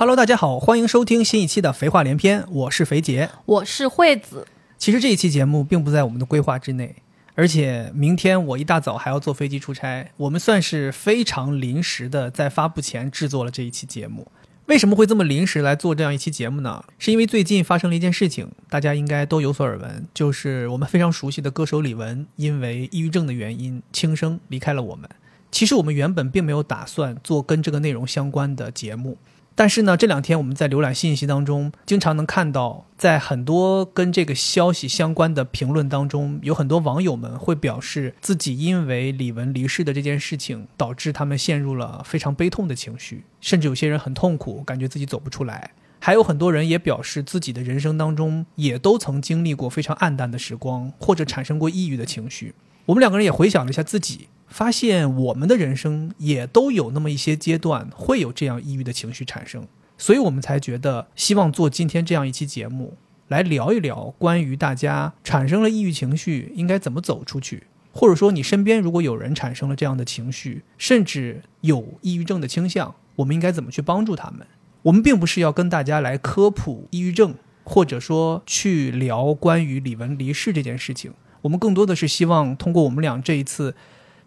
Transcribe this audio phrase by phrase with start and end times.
[0.00, 3.28] Hello，大家好，欢迎收听新一期的《肥话连篇》，我是肥杰。
[3.44, 4.46] 我是惠子。
[4.78, 6.96] 其实这一期节目并不在我们的规划之内，
[7.34, 14.26] 而且明天我一大早还要坐飞机出差，我们算是非常临时的在发布前制作了这一期节目。
[14.64, 16.82] 为什么会这么临时来做这样一期节目呢？
[16.98, 25.06] 是因为最近发生了一件事情，大家应该都有所耳闻，就是我们非常熟悉的歌手李玟因为抑郁症的原因轻生离开了我们。
[25.50, 29.18] 其实我们原本并没有打算做跟这个内容相关的节目。
[29.60, 45.72] 但是呢，这两天我们在浏览信息当中，经常能看到，在很多跟这个消息相关的评论当中，有很多网友们会表示自己因为李玟离世的这件事情，导致他们陷入了非常悲痛的情绪，甚至有些人很痛苦，感觉自己走不出来。
[45.98, 52.54] 还有很多人也表示自己的人生当中也都曾经历过非常暗淡的时光，或者产生过抑郁的情绪。
[52.86, 54.28] 我们两个人也回想了一下自己。
[54.50, 62.96] 发现我们的人生也都有那么一些阶段会有这样抑郁的情绪产生，所以我们才觉得希望做今天这样一期节目，
[63.28, 67.62] 来聊一聊关于大家产生了抑郁情绪应该怎么走出去，
[67.92, 74.44] 或者说你身边如果有人产生了这样的情绪，甚至有抑郁症的倾向，我们应该怎么去帮助他们？
[74.82, 81.12] 我们并不是要跟大家来科普抑郁症，或者说去聊关于李玟离世这件事情，
[81.42, 83.76] 我们更多的是希望通过我们俩这一次。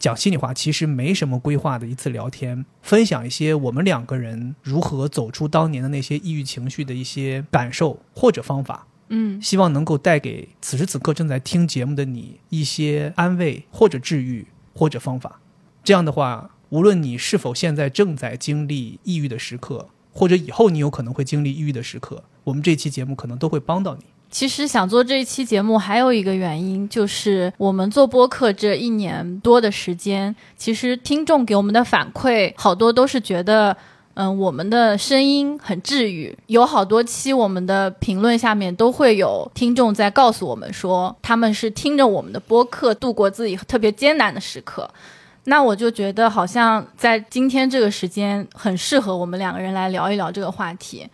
[0.04, 8.86] 讲心里话，其实没什么规划的一次聊天，分享一些我们两个人如何走出当年的那些抑郁情绪的一些感受或者方法。
[9.08, 14.46] 嗯，希望能够带给此时此刻正在听节目的你一些安慰或者治愈
[14.76, 15.40] 或者方法。
[15.86, 24.04] 这样的话，无论你是否现在正在经历抑郁的时刻，或者以后你有可能会经历抑郁的时刻，我们这期节目可能都会帮到你。
[24.34, 33.78] 其实想做这一期节目，还有一个原因，就是我们做播客这一年多的时间，其实听众给我们的反馈好多都是觉得，
[34.16, 36.36] 嗯，我们的声音很治愈。
[36.48, 44.90] 有好多期我们的评论下面都会有听众在告诉我们说，他们是听着我们的播客度过自己特别艰难的时刻。
[45.44, 51.08] 那我就觉得，好像在今天这个时间，很适合我们两个人来聊一聊这个话题。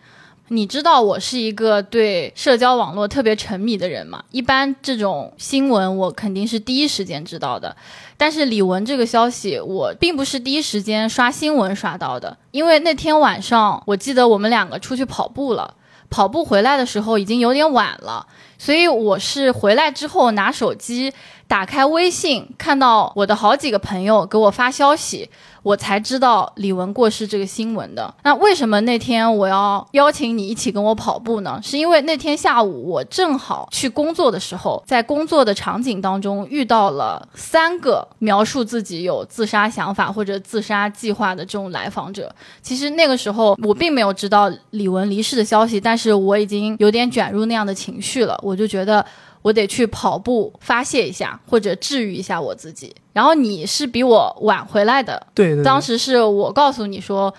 [0.52, 4.24] 你知道我是一个对社交网络特别沉迷的人吗？
[4.32, 7.76] 一般这种新闻我肯定是第一时间知道的，
[8.16, 15.72] 但是李玟这个消息我并不是第一时间刷新闻刷到的，因为那天晚上我记得我们两个出去跑步了，
[16.10, 18.26] 跑步回来的时候已经有点晚了，
[18.58, 21.12] 所以我是回来之后拿手机
[21.50, 25.28] 打开微信，看到我的好几个朋友给我发消息。
[25.62, 28.14] 我才知道李玟过世这个新闻的。
[28.22, 31.60] 那为什么那天我要邀请你一起跟我跑步呢？
[31.62, 42.32] 是因为那天下午我正好去工作的时候，在工作的场景当中遇到了三个描述自己有自杀想法或者自杀计划的这种来访者。
[42.62, 48.38] 其实那个时候我并没有知道李玟离世的消息，但是我已经有点卷入那样的情绪了。
[48.42, 49.04] 我就觉得。
[49.42, 52.94] 我得去跑步发泄一下，或者治愈一下我自己。
[53.12, 55.64] 然后你是比我晚回来的，对对。
[55.64, 57.32] 当时是我告诉你说，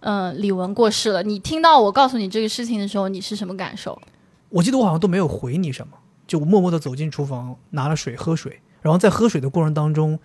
[0.00, 1.22] 嗯，李玟过世了。
[1.22, 4.00] 你听到我告诉你这个事情的时候，你是什么感受？
[4.48, 5.92] 我记得我好像都没有回你什么，
[6.26, 10.18] 就默默的走进厨房拿了水喝水，然后在喝水的过程当中。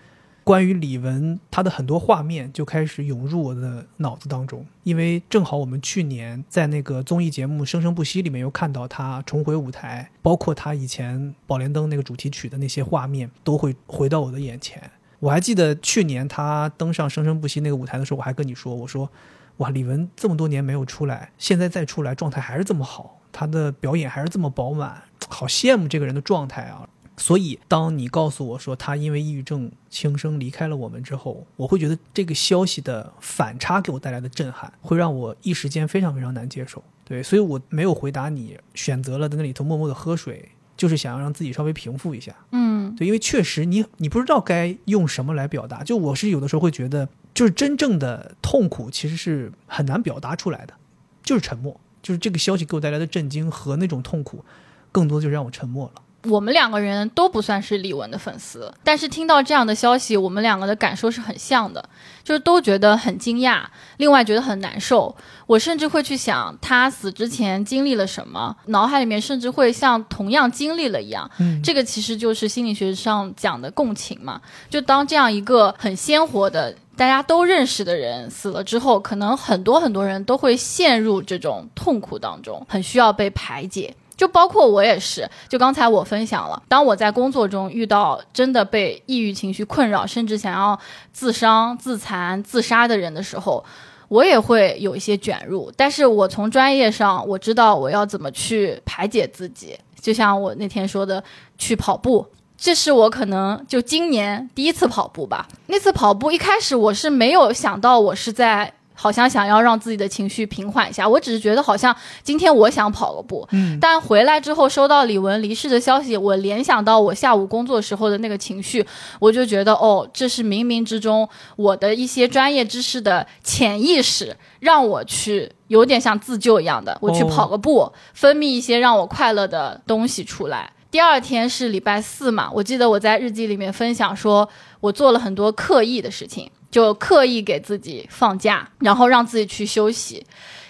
[0.47, 14.81] 关于李玟，她的很多画面就开始涌入我的脑子当中，因为正好我们去年在那个综艺节目《生生不息》里面又看到她重回舞台，包括她以前《宝莲灯》那个主题曲的那些画面都会回到我的眼前。
[15.19, 19.11] 我还记得去年她登上《生生不息》那个舞台的时候，我还跟你说：“我说，
[19.57, 26.87] 哇，李玟这么多年没有出来，现在再出来，状态还是这么好，她的表演还是这么饱满，好羡慕这个人的状态啊。”
[27.19, 36.83] 所以，当你告诉我说他因为抑郁症轻生离开了我们之后，我会觉得这个消息的反差给我带来的震撼，会让我一时间非常非常难接受。
[37.03, 42.35] 对，所以我没有回答你，选择了在那里头默默的喝水，就是想要让自己稍微平复一下。
[42.51, 45.83] 嗯，对，因为确实你你不知道该用什么来表达。
[45.83, 50.75] 就我是有的时候会觉得，就是真正的痛苦其实是很难表达出来的，
[51.23, 54.45] 就是沉默，就是这个消息给我带来的震惊和那种痛苦，
[54.91, 56.01] 更多就让我沉默了。
[56.23, 61.87] 我们两个人都不算是李玟的粉丝，但是听到这样的消息，我们两个的感受是很像的，
[62.23, 63.61] 就是都觉得很惊讶，
[63.97, 65.15] 另外觉得很难受。
[65.45, 71.29] 我甚至会去想他死之前经历了什么，脑海里面甚至会像同样经历了一样。
[71.39, 74.41] 嗯，这个其实就是心理学上讲的共情嘛。
[74.69, 83.95] 就当这样一个很鲜活的大家都认识的人死了之后，可能很多很多人都会陷入这种痛苦当中，很需要被排解。
[84.17, 90.77] 就包括我也是，就刚才我分享了，当我在工作中遇到真的被抑郁情绪困扰，甚至想要
[91.13, 93.63] 自伤、自残、自杀的人的时候，
[94.07, 101.23] 我也会有一些卷入，但是我从专业上我知道我要怎么去排解自己，就像我那天说的，
[101.57, 102.25] 去跑步。
[102.59, 105.47] 这是我可能就今年第一次跑步吧。
[105.67, 113.47] 那次跑步一开始我是没有想到我是在好像想要让自己的情绪平缓一下，我只是觉得好像今天我想跑个步。
[113.51, 118.85] 嗯，但回来之后收到李玟离世的消息，我联想到我下午工作时候的那个情绪，
[119.19, 130.71] 我就觉得哦，这是冥冥之中我的一些专业知识的潜意识让我去有点像自救一样的，我去哦跑个步，分泌一些让我快乐的东西出来。
[130.89, 134.47] 第二天是礼拜四嘛，我记得我在日记里面分享说，
[134.79, 140.23] 我做了很多刻意的事情，就刻意给自己放假，然后让自己去休息。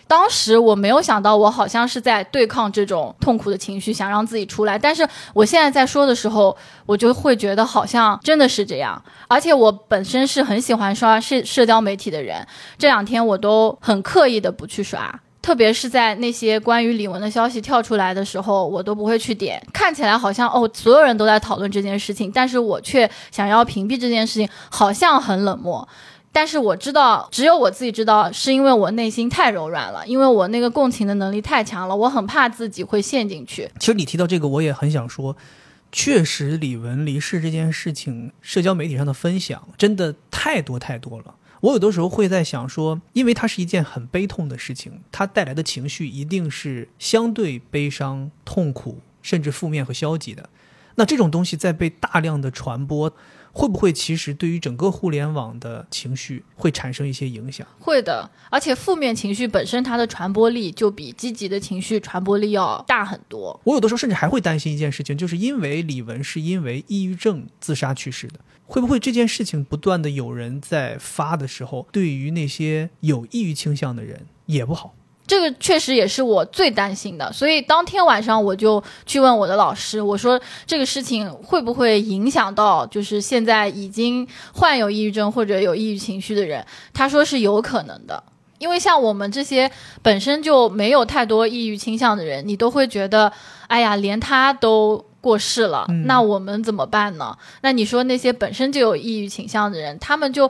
[0.07, 4.79] 当时我没有想到，我好像是在对抗这种痛苦的情绪，想让自己出来。
[4.79, 6.55] 但是我现在在说的时候，
[6.85, 9.03] 我就会觉得好像真的是这样。
[9.27, 15.13] 而且我本身是很喜欢刷社社交媒体的人，这两天我都很刻意的不去刷。
[15.47, 19.65] 特别是在那些关于李玟的消息跳出来的时候，我都不会去点。
[19.71, 25.87] 看起来好像哦，所有人都在讨论这件事情，但是我却想要屏蔽这件事情，好像很冷漠。
[26.33, 33.71] 但是我知道，只有我自己知道，是因为我内心太柔软了，因为我那个共情的能力太强了，我很怕自己会陷进去。
[33.79, 35.37] 其实你提到这个，我也很想说，
[35.93, 41.35] 确实李玟离世这件事情，社交媒体上的分享真的太多太多了。
[41.67, 50.49] 我有的时候会在想说，因为它是一件很悲痛的事情，它带来的情绪一定是相对悲伤、痛苦，甚至负面和消极的。
[50.95, 53.13] 那这种东西在被大量的传播，
[53.57, 57.65] 会不会其实对于整个互联网的情绪会产生一些影响？
[57.79, 63.59] 会的，而且负面情绪本身它的传播力就比积极的情绪传播力要大很多。
[63.63, 74.93] 我有的时候甚至还会担心一件事情，就是因为李玟是因为抑郁症自杀去世的，会不会这件事情不断的有人在发的时候，对于那些有抑郁倾向的人也不好？
[75.27, 86.65] 这个确实也是我最担心的，所以当天晚上我就去问我的老师，我说这个事情会不会影响到就是现在已经患有抑郁症或者有抑郁情绪的人？
[86.93, 88.23] 他说是有可能的，
[88.57, 89.69] 因为像我们这些
[90.01, 93.31] 本身就没有太多抑郁倾向的人，你都会觉得，
[93.67, 95.03] 哎呀，连他都。
[95.19, 97.35] 过世了，嗯那我们怎么办呢？
[97.61, 100.49] 那你说那些本身就有抑郁倾向的人，他们就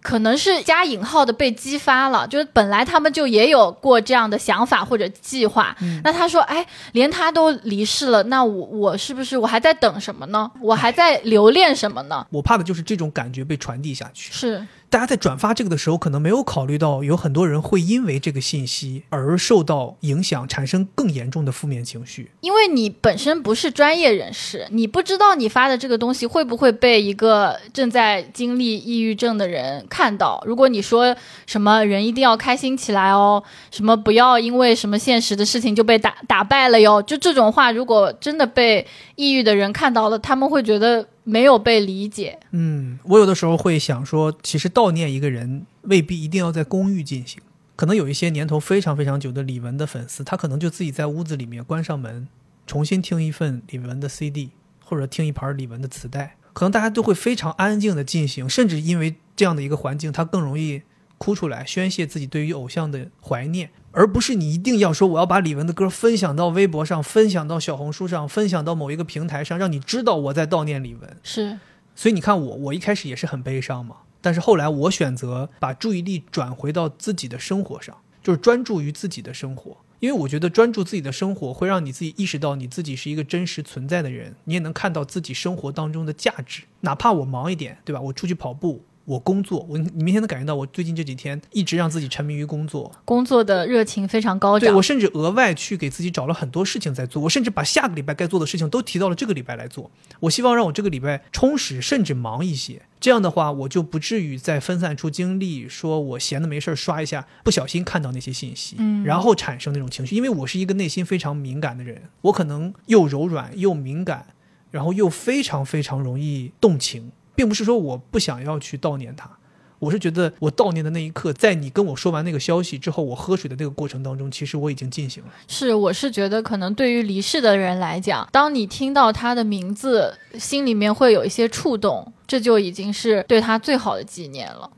[0.00, 5.76] 可能是加引号的被激发了，就是本来他们就也有过这样的想法或者计划。
[6.04, 10.50] 那他说，哎，连他都离世了，那我我是不是我还在等什么呢？
[10.60, 12.26] 我还在留恋什么呢？
[12.30, 14.32] 我怕的就是这种感觉被传递下去。
[14.32, 22.30] 是大家在转发这个的时候，可能没有考虑到有很多人会因为这个信息而受到影响，产生更严重的负面情绪。
[22.40, 30.42] 因为你本身不是专业人士，你不知道你发的这个东西会不会被一个正在经历抑郁症的人看到。
[30.46, 31.14] 如果你说
[31.46, 38.86] 什么人一定要开心起来哦，什么不要因为什么现实的事情就被打打败了哟，就这种话，如果真的被
[39.16, 42.40] 抑郁的人看到了，他们会觉得没有被理解。
[42.52, 47.42] 嗯，我有的时候会想说，其实悼念一个人未必一定要在公寓进行，
[47.76, 52.26] 可能有一些年头非常非常久的李玟的粉丝，他可能就自己在屋子里面关上门，
[52.66, 60.80] 重新听一份李玟的 CD，或者听一盘李玟的磁带，可能大家都会非常安静的进行，甚至因为这样的一个环境，他更容易
[61.18, 63.70] 哭出来，宣泄自己对于偶像的怀念。
[63.92, 71.00] 而不是你一定要说我要把李玟的歌分享到微博上，分享到小红书上，分享到某一个平台上，让你知道我在悼念李玟。
[71.22, 71.58] 是
[71.94, 79.76] 所以你看我，我一开始也是很悲伤嘛，但是后来我选择把注意力转回到自己的生活上，就是专注于自己的生活。
[80.00, 86.62] 因为我觉得专注自己的生活会让你自己意识到你自己是一个真实存在的人，你也能看到自己生活当中的价值。
[86.82, 88.00] 哪怕我忙一点，对吧？
[88.00, 94.82] 我出去跑步，我工作，我你明显能感觉到我最近这几天一直让自己沉迷于工作，工作的热情非常高涨对我。
[94.82, 99.90] 甚至额外去给自己找了很多事情在做，我甚至把下个礼拜该做的事情都提到了这个礼拜来做。
[100.20, 102.82] 我希望让我这个礼拜充实，甚至忙一些。
[103.00, 110.14] 这样的话，我就不至于再分散出精力，说我闲的没事儿刷一下，不小心看到那些信息，嗯然后产生那种情绪。
[110.14, 114.26] 因为我是一个内心非常敏感的人，我可能又柔软又敏感，
[114.70, 119.30] 然后又非常非常容易动情，并不是说我不想要去悼念他。
[119.78, 125.30] 我是觉得，我悼念的那一刻，在你跟我说完那个消息之后，我喝水的那个过程当中，其实我已经进行了。
[125.46, 134.68] 是，我是觉得可能对于离世的人来讲，当你听到他的名字，心里面会有一些触动，这就已经是对他最好的纪念了。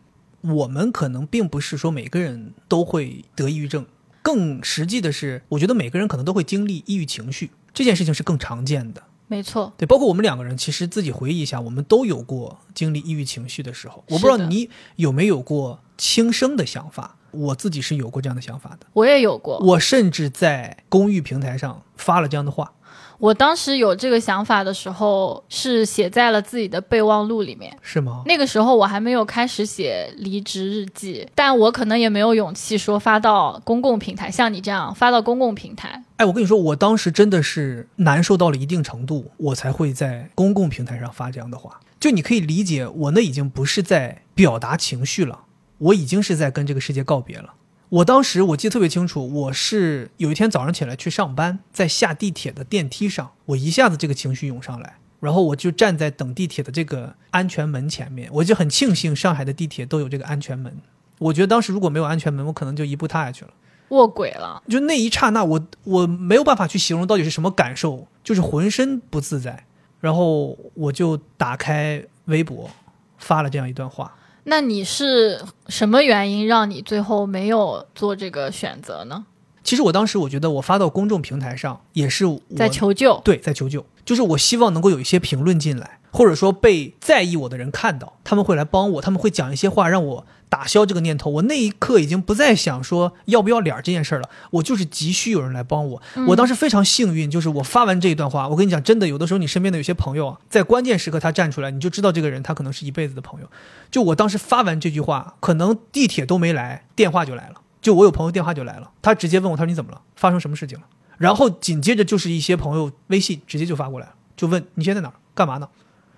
[0.43, 3.87] 我们可能并不是说每个人都会得抑郁症，
[4.21, 9.03] 更实际的是，我觉得每个人可能都会经历抑郁情绪，这件事情是更常见的。
[9.31, 14.03] 没错，对，包括我们两个人，其实自己回忆一下，我们都有过经历抑郁情绪的时候。
[14.09, 18.89] 我不知道你有没有过轻生的想法，我自己是有过这样的想法的。
[18.93, 22.73] 我也有过，我甚至在公寓平台上发了这样的话。
[23.21, 27.77] 我当时有这个想法的时候，是写在了自己的备忘录里面。
[27.83, 28.23] 是吗？
[28.25, 36.03] 那个时候我还没有开始写离职日记，但我可能也没有勇气说发到公共平台，像你这样发到公共平台。
[36.17, 41.79] 哎，我跟你说，我当时真的是难受到了一定程度，我才会在公共平台上发这样的话。
[42.01, 45.41] 就你可以理解，我那已经不是在表达情绪了，
[45.77, 47.53] 我已经是在跟这个世界告别了。
[47.91, 60.73] 我当时我记得特别清楚，我是有一天早上起来去上班，在下地铁的电梯上，我一下子这个情绪涌上来，然后我就站在等地铁的这个安全门前面，我就很庆幸上海的地铁都有这个安全门。
[61.19, 63.51] 我觉得当时如果没有安全门，我可能就一步踏下去了，
[63.89, 64.63] 卧轨了。
[64.69, 69.65] 就那一刹那，我我没有办法去形容到底是什么感受，就是浑身不自在。
[69.99, 72.71] 然后我就打开微博，
[73.19, 74.15] 发了这样一段话。
[74.45, 79.27] 那你是什么原因让你最后没有做这个选择呢？
[79.63, 82.25] 其实我当时我觉得我发到公众平台上也是
[82.57, 90.27] 在求救，对，在求救，就是我希望能够有一些评论进来，或者说被在意我的人看到，他们会来帮我，他们会讲一些话让我。
[90.51, 96.03] 打消这个念头，我那一刻已经不再想说要不要脸这件事了，我就是急需有人来帮我。
[96.27, 103.47] 我当时非常幸运，就是我发完这一段话，我跟你讲，真的有的时候你身边的有些朋友啊，在关键时刻他站出来，你就知道这个人他可能是一辈子的朋友。
[103.93, 110.03] 就我当时发完这句话，可能地铁都没来，电话就来了，就我有朋友电话就来了，他直接问我，他说你怎么了？
[110.17, 110.87] 发生什么事情了？
[111.19, 115.69] 然后紧接着就是一些朋友微信直接就发过来了，就问你现在哪，干嘛呢？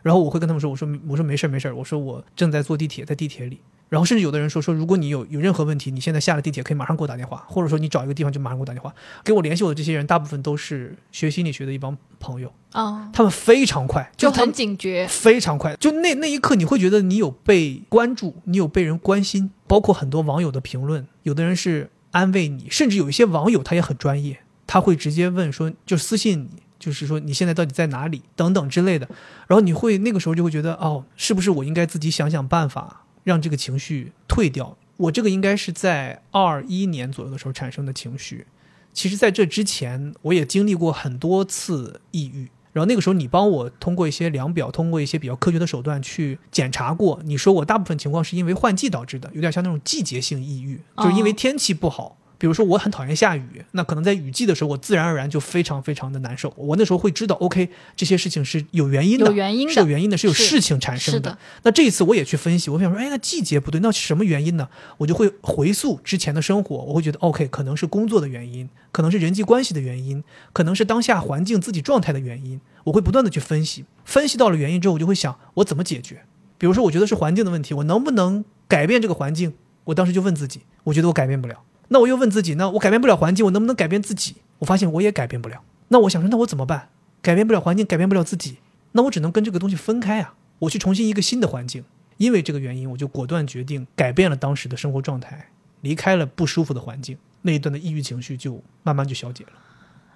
[0.02, 3.60] 然后我会跟他们说，我说我说没事没事，我说我正在坐地铁，在地铁里。
[3.92, 12.50] 然后甚至有的人说说，如果你有有任何问题，你现在下了地铁可以马上给我打电话，或者说你找一个地方就马上给我打电话，给我联系我的这些人大部分都是学心理学的一帮朋友。
[12.70, 29.06] 啊，他们非常快，就很警觉，非常快，就那那一刻你会觉得你有被关注，你有被人关心，包括很多网友的评论，有的人是安慰你，甚至有一些网友他也很专业，他会直接问说就私信你，就是说你现在到底在哪里等等之类的，
[29.48, 33.01] 然后你会那个时候就会觉得哦，是不是我应该自己想想办法。
[33.24, 34.76] 让这个情绪退掉。
[34.96, 38.46] 我这个应该是在二一年左右的时候产生的情绪。
[38.92, 42.50] 其实，在这之前，我也经历过很多次抑郁。
[42.72, 47.20] 然后那个时候，你帮我通过一些量表，通过一些比较科学的手段去检查过。
[47.24, 52.16] 你说我大部分情况是因为换季导致的，有点像那种季节性抑郁，就是因为天气不好。
[52.42, 56.52] 比如说我很讨厌下雨，那可能在雨季的时候，我自然而然就非常非常的难受。
[56.56, 61.38] 我那时候会知道，OK，这些事情是有原因的，有原因的，是有原因的，是有事情产生的。
[61.62, 64.68] 那这一次我也去分析，我想说，哎，那季节不对，那是什么原因呢？
[64.96, 72.60] 我就会回溯之前的生活，我会觉得，OK，可能是工作的原因，可能是人际关系的原因，可能是当下环境自己状态的原因。
[72.82, 76.24] 我会不断的去分析，分析到了原因之后，我就会想，我怎么解决？
[76.58, 79.54] 比如说，我觉得是环境的问题，我能不能改变这个环境？
[79.84, 81.62] 我当时就问自己，我觉得我改变不了。
[81.92, 84.36] 那我又问自己，那我改变不了环境，我能不能改变自己？
[84.60, 85.62] 我发现我也改变不了。
[85.88, 86.88] 那我想说，那我怎么办？
[87.20, 88.56] 改变不了环境，改变不了自己，
[88.92, 90.34] 那我只能跟这个东西分开啊！
[90.60, 91.84] 我去重新一个新的环境。
[92.16, 95.48] 因为这个原因，我就果断决定改变了当时的生活状态，
[95.82, 97.18] 离开了不舒服的环境。
[97.42, 99.52] 那一段的抑郁情绪就慢慢就消解了。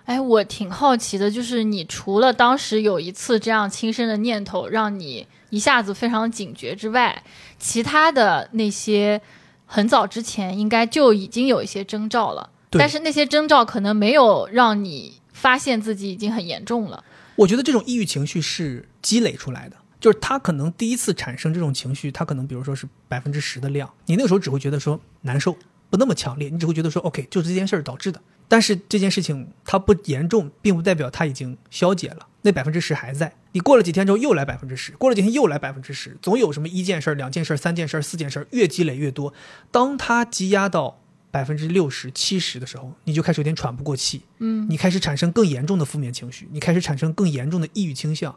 [0.07, 7.23] 哎，我挺好奇的，就是你除了当时有一次这样轻生的念头，让你一下子非常警觉之外，
[7.59, 9.21] 其他的那些。
[9.67, 17.05] 很早之前应该就已经有一些征兆了，但是那些征兆可能没有让你发现自己已经很严重了。
[17.35, 25.55] 我觉得这种抑郁情绪是积累出来的，就是他可能第一次产生这种情绪，他可能比如说是百分之十的量，你那个时候只会觉得说难受，
[25.91, 28.21] 不那么强烈，你只会觉得说 OK，就是这件事儿导致的。
[28.49, 33.35] 但是这件事情它不严重，并不代表它已经消解了，那百分之十还在。
[33.51, 39.35] 你过了几天之后又来百分之十，过了几天又来百分之十，总有什么一件事儿、两件事儿、三件事儿、四件事儿，越积累越多。
[39.73, 41.01] 当它积压到
[41.33, 48.35] 百分之六十七十的时候，你就开始有点喘不过气，嗯，你开始产生更严重的负面情绪，你开始产生更严重的抑郁倾向。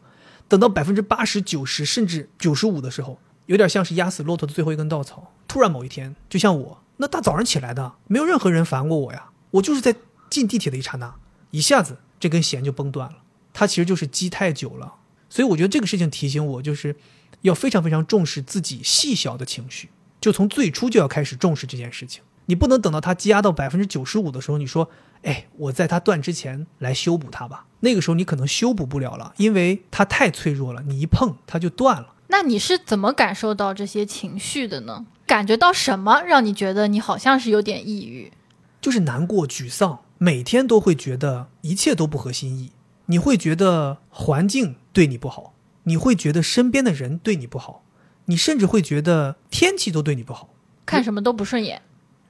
[0.47, 5.31] 等到百分之八十九十甚至九十五的时候，有点像是压死骆驼的最后一根稻草。
[5.47, 9.95] 突然某一天，就像我那大早上起来的，没有任何人烦过我呀，我就是在。
[10.29, 11.15] 进地铁的一刹那，
[11.49, 13.15] 一下子这根弦就崩断了。
[13.59, 14.93] 它其实就是积太久了，
[15.29, 16.95] 所以我觉得这个事情提醒我，就是
[17.41, 19.89] 要非常非常重视自己细小的情绪，
[20.21, 22.23] 就从最初就要开始重视这件事情。
[22.45, 24.89] 你不能等到它积压到百分之九十五的时候，你说，
[25.23, 27.65] 哎，我在它断之前来修补它吧。
[27.81, 32.15] 那个时候你可能修补不了了，因为它太脆弱了，你一碰它就断了。
[32.29, 35.05] 那你是怎么感受到这些情绪的呢？
[35.27, 38.31] 感觉到什么让你觉得你好像是有点抑郁？
[38.79, 39.99] 就是难过、沮丧。
[40.21, 42.73] 每天都会觉得一切都不合心意，
[43.09, 47.83] 你会觉得环境对你不好，你会觉得身边的人对你不好，
[48.25, 50.49] 你甚至会觉得天气都对你不好，
[50.85, 51.81] 看什么都不顺眼。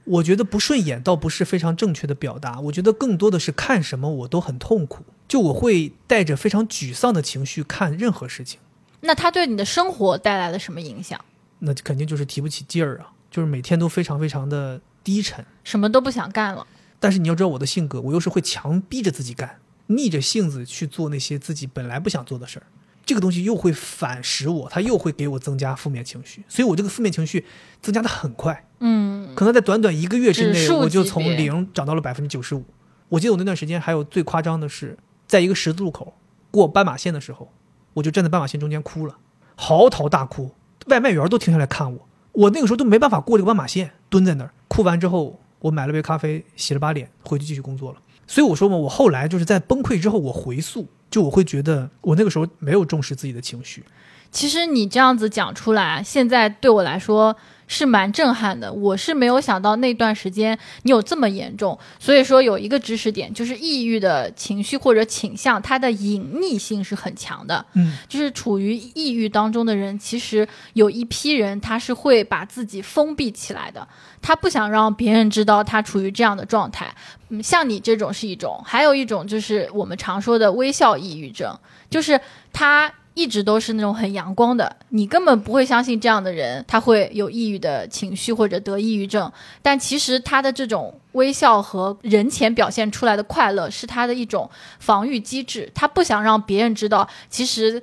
[0.04, 8.58] 我觉得不顺眼倒不是非常正确的表达，我觉得更多的是看什么我都很痛苦，就我会带着非常沮丧的情绪看任何事情。
[9.00, 11.22] 那它对你的生活带来了什么影响？
[11.58, 15.44] 那肯定就是提不起劲儿啊，就是每天都非常非常的低沉。
[15.62, 16.66] 什么都不想干了。
[16.98, 19.59] 但是你要知道我的性格，我又是会强逼着自己干，
[19.90, 22.66] 逆着性子去做那些自己本来不想做的事儿。
[23.04, 27.44] 这个东西又会反噬我，它又会给我增加负面情绪，所以我这个负面情绪
[27.82, 28.68] 增加的很快。
[28.78, 32.64] 嗯，可能在短短一个月之内，我就从零涨到了百分之九十五。
[33.08, 36.14] 我记得我那段时间还有最夸张的是，在一个十字路口
[36.52, 37.52] 过斑马线的时候，
[37.94, 39.16] 我就站在斑马线中间哭了，
[39.56, 40.54] 嚎啕大哭，
[40.86, 42.08] 外卖员都停下来看我。
[42.32, 47.98] 我那个时候都没办法过这个斑马线，蹲在那儿哭完之后，我买了杯咖啡，洗了把脸，回去继续工作了。
[48.30, 53.84] 所以我说嘛，我后来就是在崩溃之后，我回溯，就我会觉得我那个时候没有重视自己的情绪。
[54.30, 57.36] 其实你这样子讲出来，现在对我来说
[57.70, 58.70] 是蛮震撼的。
[58.72, 67.64] 我是没有想到那段时间你有这么严重，所以说有一个知识点，就是抑郁的情绪或者倾向，它的隐匿性是很强的。
[67.74, 73.86] 嗯，就是处于抑郁当中的人，其实有一批人他是会把自己封闭起来的，
[74.20, 76.92] 他不想让别人知道他处于这样的状态。
[77.28, 81.56] 嗯，像你这种是一种，还有一种就是我们常说的微笑抑郁症，
[81.88, 82.20] 就是
[82.52, 82.92] 他。
[83.20, 89.30] 一直都是那种很阳光的，你根本不会相信这样的人他会有抑郁的情绪或者得抑郁症。
[89.60, 94.48] 但其实他的这种微笑和人前表现出来的快乐是他的一种
[94.78, 97.82] 防御机制，他不想让别人知道，其实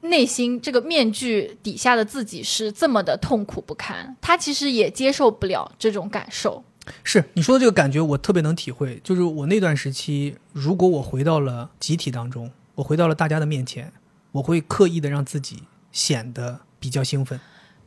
[0.00, 4.16] 内心这个面具底下的自己是这么的痛苦不堪。
[4.22, 6.64] 他其实也接受不了这种感受。
[7.04, 8.98] 是你说的这个感觉，我特别能体会。
[9.04, 13.92] 就是我那段时期，如果我回到了集体当中，我回到了大家的面前，
[14.32, 15.62] 我会刻意的让自己
[15.92, 17.40] 显得比较兴奋。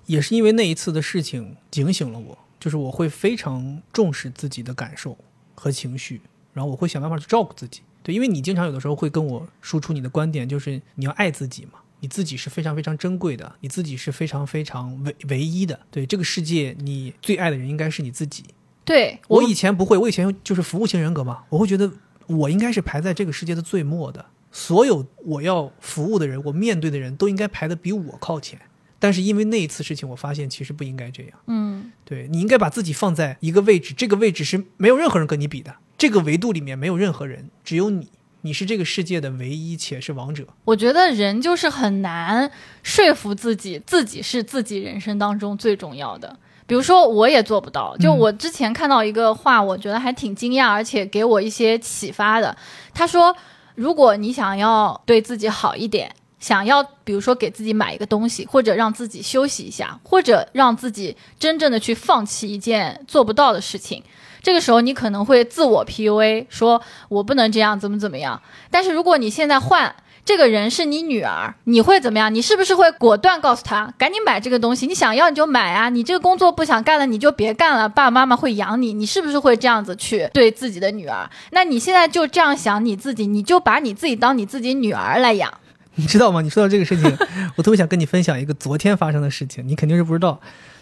[0.05, 5.17] 也是因为那一次的事情警醒了我，就是我会非常重视自己的感受
[5.55, 6.21] 和情绪，
[6.53, 7.81] 然后我会想办法去照顾自己。
[8.03, 15.79] 对，因为你经常有的时候会跟我输出你的观点，就是你要爱自己嘛，你自己是非常非常珍贵的，你自己是非常非常唯唯一的。
[15.91, 18.43] 对这个世界，你最爱的人应该是你自己。
[18.83, 21.89] 对我以前不会，我以前就是服务型人格嘛，我会觉得
[22.25, 28.59] 我应该是排在这个世界的最末的，所有我要服务的人，我面对的人都应该排的比我靠前。
[28.99, 31.31] 但是因为那一次事情，我发现其实不应该这样。
[31.47, 38.09] 嗯，对你应该把自己放在一个位置，这个位置是没有任何人跟你比的，这个维度里面没有任何人，只有你，
[38.41, 40.45] 你是这个世界的唯一且是王者。
[40.65, 42.51] 我觉得人就是很难
[42.83, 46.37] 说服自己，自己是自己人生当中最重要的。
[46.67, 47.97] 比如说，我也做不到。
[47.97, 52.55] 就嗯我之前看到一个话，我觉得还挺惊讶，而且给我一些启发的。
[52.93, 53.35] 他说，
[53.75, 64.03] 如果你想要对自己好一点，想要比如说给自己买一个东西，或者让自己休息一下，或者让自己真正的去放弃一件做不到的事情，
[64.41, 68.41] 这个时候你可能会自我 PUA，说我不能这样，怎么怎么样。
[68.69, 69.95] 但是如果你现在换。
[70.23, 72.33] 这个人是你女儿，你会怎么样？
[72.33, 74.85] 你是不是会果断告诉她，赶紧买这个东西？
[74.85, 75.89] 你想要你就买啊！
[75.89, 78.93] 你这个工作不想干了，你就别干了，爸爸妈妈会养你。
[78.93, 81.29] 你是不是会这样子去对自己的女儿？
[81.51, 85.51] 那你现在就这样想你自己，你就把你自己当你自己女儿来养。
[85.95, 86.41] 你知道吗？
[86.41, 87.17] 你说到这个事情，
[87.55, 90.39] 我特别想跟你分享一个昨天发生的事情，你肯定是不知道。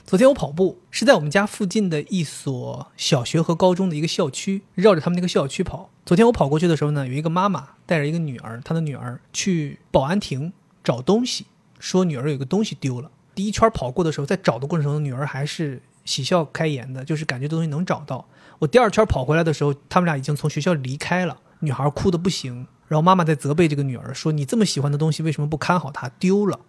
[0.09, 5.91] 昨天我跑步是在我们家附近的一所小学和高中的一个校区，绕着他们那个校区跑。
[6.03, 10.51] 昨天我跑过去的时候呢，有一个妈妈带着一个女儿，她的女儿去保安亭
[10.83, 11.45] 找东西，
[11.77, 13.11] 说女儿有个东西丢了。
[13.35, 18.25] 第一圈跑过的时候，在找的过程中，女儿还是喜笑开颜的，就是感觉这东西能找到。
[18.57, 26.09] 我第二圈跑回来的时候，他们俩已经从学校离开了，女孩哭得不行，然后妈妈在责备这个女儿说：“你这么喜欢的东西，为什么不看好它？
[26.17, 26.61] 丢了。”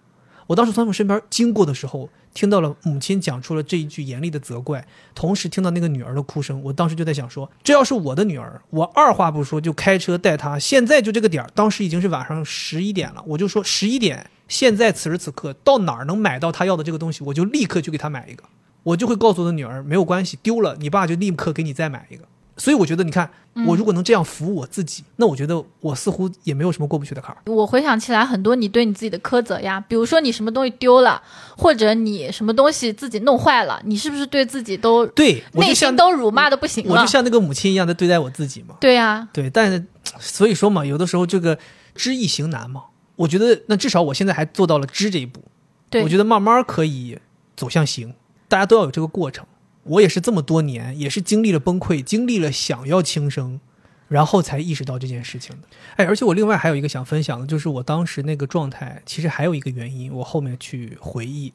[0.51, 4.85] 我当时从他们身边经过的时候，听到了母亲讲出了这一句严厉的责怪，
[5.15, 18.43] 同时听到那个女儿的哭声，我当时就在想说，这要是我的女儿，我二话不说就开车带她，现在就这个点儿，当时已经是晚上十一点了，我就说十一点，现在此时此刻到哪儿能买到她要的这个东西，我就立刻去给她买一个，
[18.83, 22.25] 我就会告诉我的女儿，没有关系，丢了，你爸就立刻给你再买一个。
[22.61, 23.31] 所以我觉得，你看，
[23.67, 27.41] 我如果能这样服务我自己，那我觉得我似乎也没有什么过不去的坎儿。
[27.47, 31.23] 我回想起来很多你对你自己的苛责呀，比如说你什么东西丢了，
[31.57, 37.07] 或者你什么东西自己弄坏了，你是不是对自己都对，我内心都辱骂的不行了我就？
[37.07, 38.75] 像那个母亲一样的对待我自己嘛。
[38.79, 39.87] 对呀、对，但是
[40.19, 41.59] 所以说嘛，有的时候这个
[41.95, 42.83] 知易行难嘛。
[43.17, 45.43] 我觉得那至少我现在还做到了知这一步，
[45.89, 47.19] 对，我觉得慢慢可以
[47.57, 48.15] 走向行，
[48.49, 49.47] 大家都要有这个过程。
[49.85, 53.61] 我也是这么多年，也是经历了崩溃，经历了想要轻生，
[54.09, 55.69] 然后才意识到这件事情的。
[55.97, 61.53] 哎，而且我另外还有一个想分享的，就是我当时那个状态，其实还有一个原因，我后面去回忆，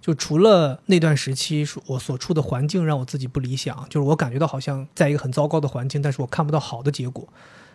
[0.00, 7.26] 就除了那段时期我所处的环境让我自己不理想，就是我感觉到好像在一个很糟糕的环境，但是我看不到好的结果。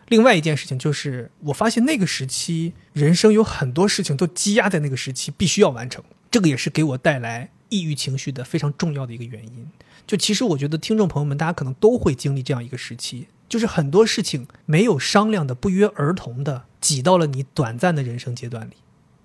[0.10, 6.02] 另外一件事情就是，我发现那个时期人生有很多事情都积压在那个时期，必须要完成。
[6.32, 9.68] 这个也是给我带来抑郁情绪的非常重要的一个原因。
[10.08, 18.74] 就其实我觉得听众朋友们，大家可能都会经历这样一个时期，就是很多事情没有商量的、不约而同的挤到了你短暂的人生阶段里。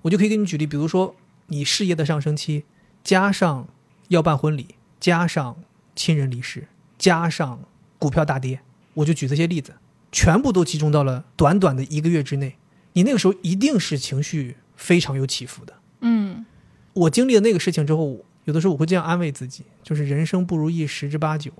[0.03, 1.15] 我就可以给你举例，比如说
[1.47, 2.65] 你事业的上升期，
[3.05, 3.69] 加上
[4.09, 5.57] 要办婚礼，加上
[5.95, 6.67] 亲人离世，
[6.99, 7.61] 加上
[8.01, 8.61] 股票大跌，
[8.95, 9.75] 我就举这些例子。
[10.11, 12.57] 全部都集中到了短短的一个月之内，
[12.93, 15.73] 你那个时候一定是情绪非常有起伏的。
[16.01, 16.45] 嗯，
[16.93, 21.51] 我经历了那个事情之后，有的时候我会这样安慰自己，就是人生不如意十之八九，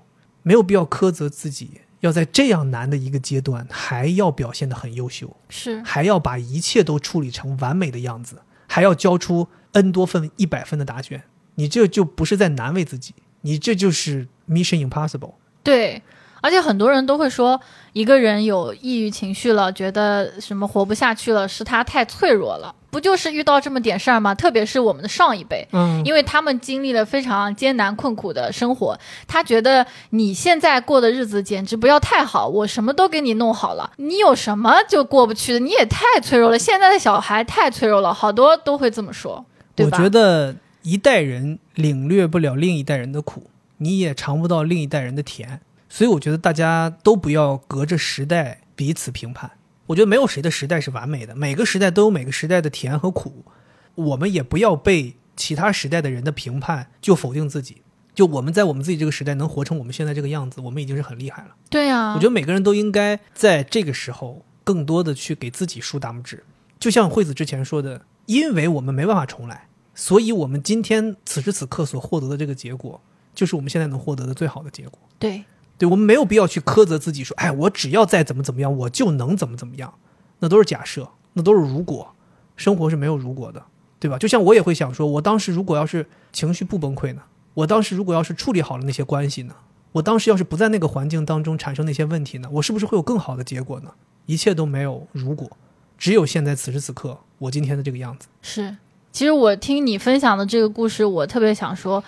[0.41, 11.23] 没有必要苛责自己，要在这样难的一个阶段还要表现得很优秀，是还要把一切都处理成完美的样子，还要交出 N 多份一百分的答卷，
[11.55, 15.35] 你这就不是在难为自己，你这就是 Mission Impossible。
[15.63, 16.01] 对。
[16.43, 17.57] 而且很多人都会说，
[17.93, 22.75] 一个人有抑郁情绪了，觉得什么活不下去了，是他太脆弱了。
[22.91, 24.35] 不就是遇到这么点事儿吗？
[24.35, 35.59] 特别是我们的上一辈，嗯，因为他们经历了非常艰难困苦的生活，他觉得你现在过的日子简直不要太好，我什么都给你弄好了，你有什么就过不去的？
[35.59, 39.97] 你也太脆弱了，现在的小孩太脆弱了，好多都会这么说，对吧？
[39.97, 45.61] 我觉得一代人领略不了另一代人的苦，你也尝不到另一代人的甜。
[45.93, 49.51] 所以我觉得大家都不要隔着时代彼此评判。
[49.85, 53.45] 我觉得没有谁的时代是完美的，每个时代都有每个时代的甜和苦。
[53.93, 57.83] 我们也不要被其他时代的人的评判就否定自己。
[58.15, 61.49] 就我们在我们自己这个时代能活成我们现在这个样子，我们已经是很厉害了。
[61.69, 66.43] 对呀，我觉得每个人都应该在这个时候更多的去给自己竖大拇指。
[66.79, 72.99] 就像惠子之前说的，因为我们没办法重来，所以我们今天此时此刻所获得的这个结果，
[73.35, 74.97] 就是我们现在能获得的最好的结果。
[75.19, 75.43] 对。
[75.77, 79.93] 对我们没有必要去苛责自己，说，哎，我只要再怎么怎么样，我就能怎么怎么样，
[80.39, 82.13] 那都是假设，那都是如果，
[82.55, 83.63] 生活是没有如果的，
[83.99, 84.17] 对吧？
[84.17, 87.23] 就像我也会想说，我当时如果要是情绪不崩溃呢？
[87.55, 89.55] 我当时如果要是处理好了那些关系呢？
[89.93, 92.47] 我当时要是不在那个环境当中产生那些问题呢？
[92.51, 93.91] 我是不是会有更好的结果呢？
[94.25, 95.49] 一切都没有如果，
[95.97, 98.27] 只有现在此时此刻我今天的这个样子。
[98.41, 98.77] 是，
[99.11, 102.03] 其实我听你分享的这个故事，我特别想说。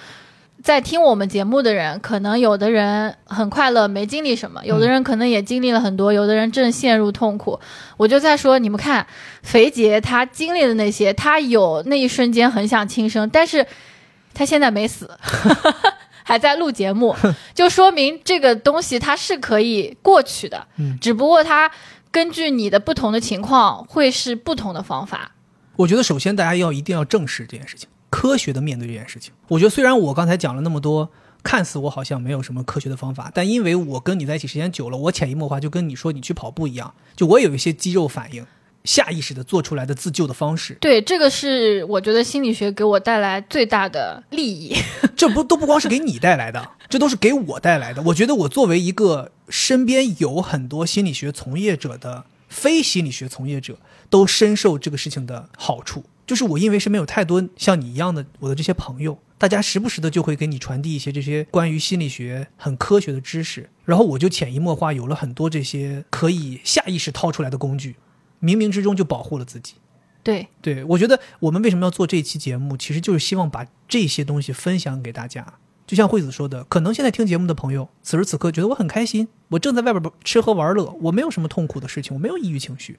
[0.66, 7.60] 在听我们节目的人，可能有的人很快乐，没经历什么；有的人可能也经历了很多，有的人正陷入痛苦。
[7.98, 9.06] 我就在说，你们看，
[9.44, 13.64] 肥杰他经历的那些，他有那一瞬间很想轻生，但是
[14.34, 15.08] 他现在没死，
[16.26, 17.16] 还在录节目，
[17.54, 20.66] 就说明这个东西它是可以过去的。
[20.78, 21.70] 嗯，只不过它
[22.10, 25.34] 根据你的不同的情况，会是不同的方法。
[25.76, 27.88] 我觉得首先大家要一定要正视这件事情。
[28.16, 31.10] 科学的面对这件事情，我觉得虽然我刚才讲了那么多，
[31.44, 38.46] 看似我好像没有什么科学的方法，但因为我跟你在一起时间久了，我潜移默化就跟你说你去跑步一样，就我有一些肌肉反应，
[38.86, 40.78] 下意识的做出来的自救的方式。
[40.80, 44.74] 对，这个是我觉得心理学给我带来最大的利益。
[45.18, 48.02] 这不都不光是给你带来的， 这都是给我带来的。
[48.04, 53.78] 我觉得我作为一个身边有很多心理学从业者的非心理学从业者，
[54.10, 56.06] 都深受这个事情的好处。
[56.26, 67.96] 就是我，因为身边有太多像你一样的我的这些朋友，大家时不时的就会给你传递一些这些关于心理学很科学的知识，然后我就潜移默化有了很多这些可以下意识掏出来的工具，
[68.42, 69.76] 冥冥之中就保护了自己。
[70.24, 75.46] 对对，我觉得我们为什么要做这期节目，其实就是希望把这些东西分享给大家。
[75.86, 82.98] 就像惠子说的，可能现在听节目的朋友，此时此刻觉得我很开心，我正在外边吃喝玩乐，我没有什么痛苦的事情，我没有抑郁情绪，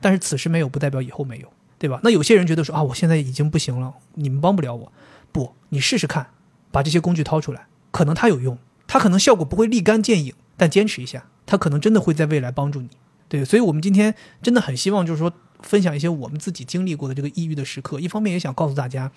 [0.00, 1.52] 但是此时没有不代表以后没有。
[1.78, 2.00] 对吧？
[2.02, 4.92] 那有些人觉得说啊，我现在已经不行了，你们帮不了我。
[5.30, 6.28] 不，你试试看，
[6.70, 12.88] 把这些工具掏出来，可能它有用，它可能效果不会立竿见影，但坚持一下，它可能真的会在未来帮助你。
[13.28, 18.00] 对，所以我们今天真的很希望，就是说分享一些我们自己经历过的这个抑郁的时刻。
[18.00, 19.12] 一方面也想告诉大家，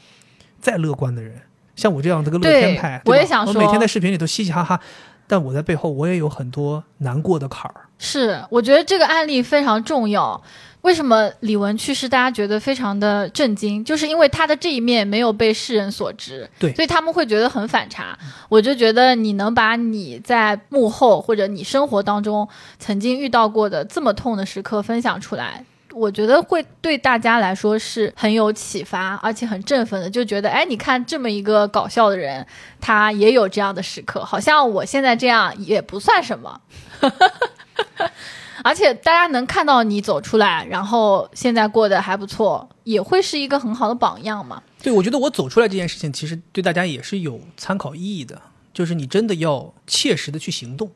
[0.59, 1.41] 再乐观的人，
[1.75, 4.79] 像我这样的个乐天派，我也想说，我每天在视频里头嘻嘻哈哈，
[5.31, 7.87] 但我在背后我也有很多难过的坎儿。
[7.97, 10.43] 是，我觉得这个案例非常重要。
[10.81, 13.81] 为什么李玟去世，大家觉得非常的震惊？
[13.85, 18.17] 就是因为她的这一面没有被世人所知，对，所以他们会觉得很反差。
[18.49, 22.45] 我就觉得你能把你在幕后或者你生活当中
[22.77, 25.63] 曾经遇到过的这么痛的时刻分享出来，
[25.93, 30.09] 我觉得会对大家来说是很有启发，而且很振奋的。
[30.09, 32.45] 就觉得，哎，你看这么一个搞笑的人，
[32.79, 36.61] 他也有这样的时刻，好像我现在这样也不算什么。
[38.63, 44.61] 而且大家能看到你走出来，然后现在过得还不错，也会是一个很好的榜样嘛。
[44.83, 48.39] 对，我觉得我走出来这件事情，其实对大家也是有参考意义的。
[48.73, 50.91] 就是你真的要切实的去行动。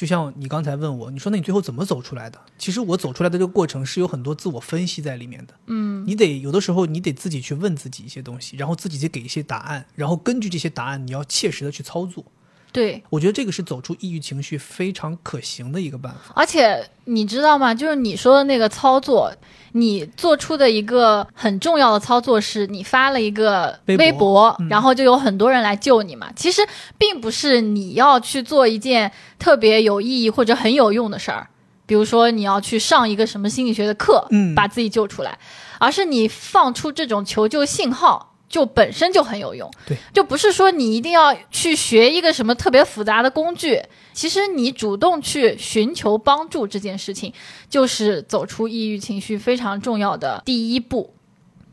[0.00, 2.40] 就像你刚才问我，你说那你最后怎么走出来的？
[2.56, 5.52] 其实我走出来的这个过程是有很多自我分析在里面的。
[5.66, 12.24] 嗯，你得有的时候你得自己去问自己一些东西，然后自己去给一些答案，然后根据这些答案，你要切实的去操作。
[12.72, 16.32] 对，我觉得这个是走出抑郁情绪非常可行的一个办法。
[16.34, 17.74] 而且你知道吗？
[17.74, 19.32] 就是你说的那个操作，
[19.72, 26.30] 你做出的一个很重要的操作是你发了一个微博微博，嗯然后就有很多人来救你嘛。
[26.36, 26.62] 其实
[26.96, 31.48] 并不是你要去做一件特别有意义或者很有用的事儿，
[31.86, 35.36] 比如说你要去上一个什么心理学的课，嗯把自己救出来，
[35.80, 38.29] 而是你放出这种求救信号。
[38.50, 43.80] 就本身就很有用，对，就不是说你一定要去学一个什么特别复杂的工具，
[44.12, 47.32] 其实你主动去寻求帮助这件事情，
[47.70, 51.14] 就是走出抑郁情绪非常重要的第一步。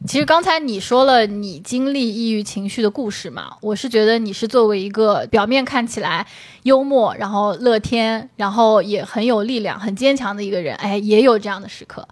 [0.07, 6.27] 其实刚才你说了你经历抑郁情绪的故事嘛，我是觉得你是作为一个表面看起来
[6.61, 12.07] 幽默，然后乐天，然后也很有力量、很坚强的一个人，哎，也有这样的时刻。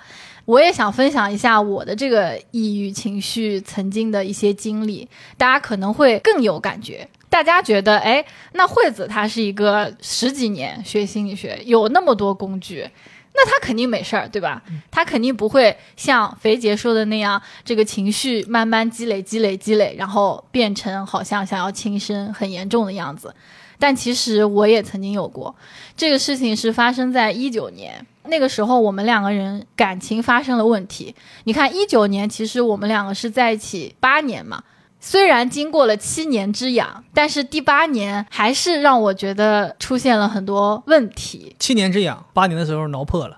[0.45, 7.07] 我也想分享一下我的这个抑郁情绪曾经的一些经历，大家可能会更有感觉。
[7.29, 12.89] 大家觉得，哎，那惠子她是一个十几年学心理学，有那么多工具，
[13.33, 14.61] 那她肯定没事儿，对吧？
[14.89, 23.33] 她肯定不会像肥杰说的那样，这个情绪慢慢积累、积累、积累，然后变成好像想要轻生很严重的样子。
[23.77, 25.53] 但其实我也曾经有过，
[25.97, 31.15] 这个事情是发生在一九年，那个时候我们两个人感情发生了问题。
[31.45, 34.63] 你看一九年，其实我们两个是在一起八年嘛，
[34.99, 43.37] 虽然经过了七年之痒，但是第八年还是让我觉得出现了很多问题，七年之痒，八年的时候挠破了，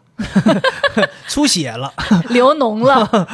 [1.28, 1.94] 出血了。
[2.30, 3.28] 流脓了。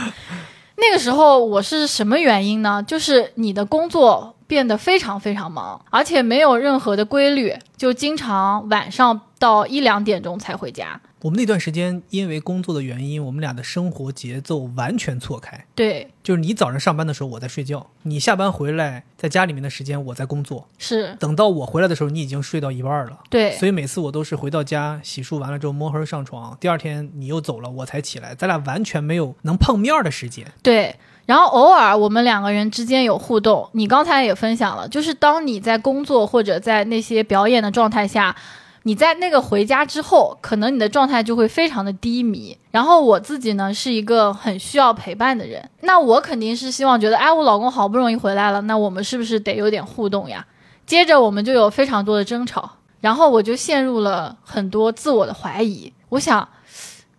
[0.76, 2.84] 那个时候我是什么原因呢？
[2.86, 11.02] 就是你的工作变得非常非常忙，而且没有任何的规律，就经常晚上到一两点钟才回家。
[11.22, 15.66] 我们那段时间因为工作的原因，我们俩的生活节奏完全错开。
[15.76, 23.20] 对，就是你早上上班的时候我在睡觉，你下班回来在家里面的时间我在工作，是，等到我回来的时候你已经睡到一半了。
[23.30, 30.48] 对，所以每次我都是回到家洗漱完了之后摸黑上床，第二天你又走了我才起来，咱俩完全没有能碰面的时间。
[30.62, 30.96] 对。
[31.26, 38.36] 然后偶尔我们两个人之间有互动，你刚才也分享了，就是当你在工作或者在那些表演的状态下，
[38.84, 42.58] 你在那个回家之后，可能你的状态就会非常的低迷。
[42.72, 50.46] 然后我自己呢是一个很需要陪伴的人，那我肯定是希望觉得，哎，我老公好不容易回来了，那我们是不是得有点互动呀？
[50.86, 52.70] 接着我们就有非常多的争吵，
[53.00, 55.94] 然后我就陷入了很多自我的怀疑。
[56.10, 56.48] 我想，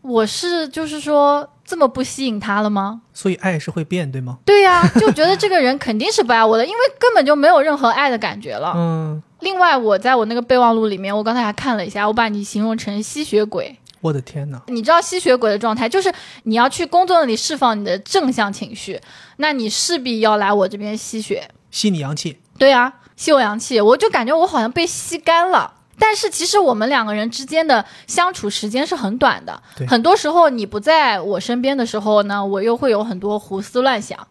[0.05, 3.01] 我是就是说这么不吸引他了吗？
[3.15, 4.39] 所以爱是会变，对吗？
[4.45, 8.75] 对呀、就觉得这个人肯定是不爱我的，因为根本就没有任何爱的感觉了。
[8.77, 13.79] 嗯，另外，我在我那个备忘录里面，我刚才还看了一下，我把你形容成吸血鬼。
[14.03, 14.61] 我的天哪！
[14.67, 16.13] 你知道吸血鬼的状态，就是
[16.43, 19.01] 你要去工作那里释放你的正向情绪，
[19.39, 21.49] 那你势必要来我这边吸血。
[21.71, 25.73] 吸你阳气，对啊，吸我阳气，我就感觉我好像被吸干了。
[25.99, 34.27] 但是其实我们两个人之间的相处时间是很短的，很多时候你不在我身边的时候呢，我又会有很多胡思乱想，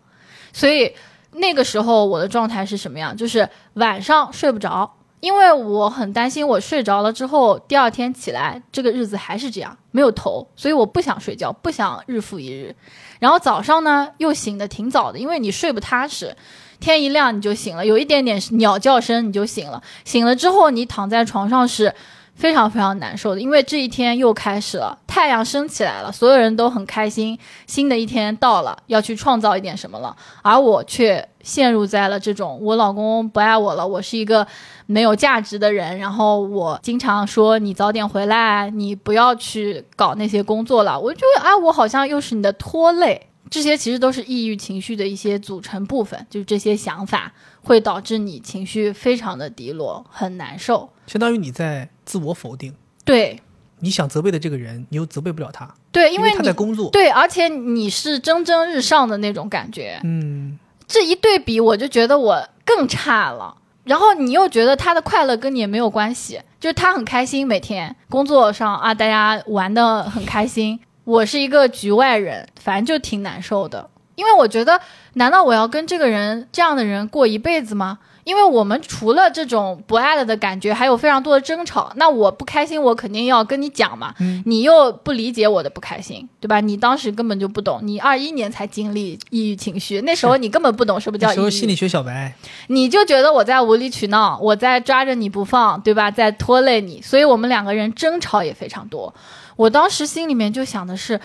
[0.52, 0.94] 所以
[1.32, 3.16] 那个时候我的状态是什么样？
[3.16, 12.76] 就是晚上睡不着，因为我很担心我睡着了之后，第二天起来这个日子还是这样没有头，所以我不想睡觉，不想日复一日。
[13.20, 16.36] 然后早上呢又醒得挺早的，因为你睡不踏实。
[16.80, 19.82] 天一亮你就醒了，有一点点鸟叫声你就醒了。
[20.04, 21.94] 醒了之后，你躺在床上是
[22.36, 34.48] 非常非常难受的，因为这一天又开始了，太阳升起来了，所有人都很开心，新的一天到了，要去创造一点什么了，而我却陷入在了这种我老公不爱我了，我是一个
[34.88, 43.28] 没有价值的人，然后我经常说你早点回来，你不要去搞那些工作了，我就觉得啊，我好像又是你的拖累。
[43.54, 50.90] 这些其实都是抑郁情绪的一些组成部分，就是这些想法会导致你情绪非常的低落，很难受。
[51.06, 52.74] 相当于你在自我否定。
[53.06, 53.40] 对
[53.82, 56.90] 你想责备的这个人，你又责备不了他，对，因他为他在工作。
[56.90, 63.56] 对，而且你是蒸蒸日上的那种感觉，嗯，这一对比，我就觉得我更差了。
[63.84, 70.80] 然后你又觉得他的快乐跟你也没有关系，就是他很开心，每天工作上啊，大家玩的很开心。
[71.04, 73.90] 我是一个局外人，反正就挺难受的。
[74.16, 74.80] 因为我觉得，
[75.14, 77.98] 难道我要跟这个人这样的人过一辈子吗？
[78.24, 81.92] 因为我们除了这种不爱了的感觉，还有非常多的争吵。
[81.98, 84.14] 那我不开心，我肯定要跟你讲嘛。
[84.20, 86.62] 嗯你又不理解我的不开心，对吧？
[86.62, 91.36] 你当时根本就不懂，你二一年才经历抑郁情绪，那时候你根本不懂什么叫抑郁。
[91.36, 92.34] 那时候心理学小白，
[92.68, 96.10] 你就觉得我在无理取闹，我在抓着你不放，对吧？
[96.10, 99.14] 在拖累你，所以我们两个人争吵也非常多。
[99.56, 101.20] 我当时心里面就想的是，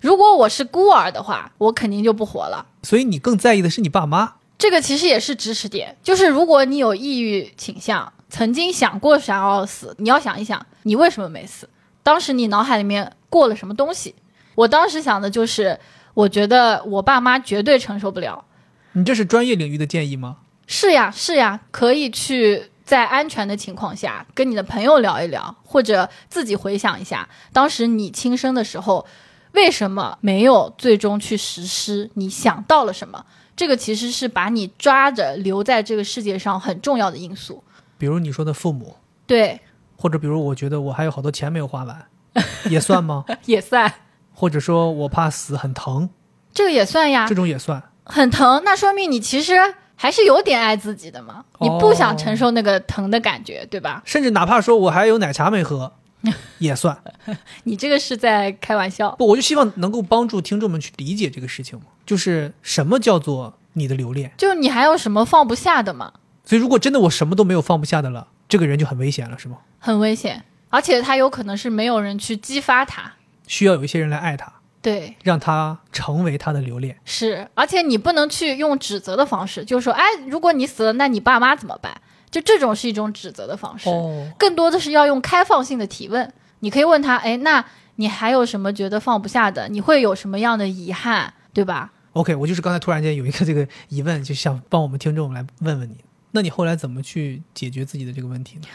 [0.00, 2.66] 如果我是孤儿的话，我肯定就不活了。
[2.82, 4.34] 所以你更在意的是你爸妈。
[4.56, 11.68] 这个其实也是知识点，就是如果你有抑郁倾向，曾经想过想要死，你要想一想，你为什么没死？
[12.02, 14.14] 当时你脑海里面过了什么东西？
[14.54, 15.78] 我当时想的就是，
[16.14, 18.44] 我觉得我爸妈绝对承受不了。
[18.92, 20.36] 你这是专业领域的建议吗？
[20.66, 29.06] 是呀，是呀，可以去在安全的情况下跟你的朋友聊一聊，或者自己回想一下，当时你轻生的时候，
[29.52, 32.10] 为什么没有最终去实施？
[32.14, 33.24] 你想到了什么？
[33.56, 37.62] 这个其实是把你抓着留在这个世界上很重要的因素。
[37.96, 39.60] 比如你说的父母，对，
[39.96, 42.06] 或者比如我觉得我还有好多钱没有花完，
[42.68, 43.24] 也算吗？
[43.46, 43.92] 也算，
[44.34, 46.10] 或者说我怕死很疼，
[46.52, 47.82] 这个也算呀这，种也算。
[48.04, 49.54] 很疼，那说明你其实
[49.96, 54.02] 还是有点爱自己的嘛，你不想承受那个疼的感觉，对吧？
[54.04, 55.92] 甚至哪怕说我还有奶茶没喝，
[56.58, 56.96] 也算。
[57.64, 59.14] 你这个是在开玩笑。
[59.16, 64.32] 不，我就希望能够帮助听众们去理解这个事情嘛，就是什么叫做你的留恋。
[64.36, 66.12] 就你还有什么放不下的吗？
[66.44, 69.58] 所以如果真的我什么都没有放不下的了，这个人就很危险了，是吗？
[69.78, 73.12] 很危险，而且他有可能是没有人去激发他。
[73.46, 74.52] 需要有一些人来爱他，
[74.84, 76.94] 对，让他成为他的留恋。
[77.06, 81.90] 是，而且你不能去用指责的方式，就是说，哎，如果你死了，那你爸妈怎么办？
[82.30, 86.30] 就这种是一种指责的方式，哦，更多的是要用开放性的提问。
[86.58, 87.64] 你可以问他，哎，那
[87.96, 89.66] 你还有什么觉得放不下的？
[89.68, 95.96] 你会有什么样的遗憾，对吧？OK，我就是刚才突然间有一个这个疑问，就想帮我们听众来问问你，
[96.32, 98.66] 那你后来怎么去解决自己的这个问题呢？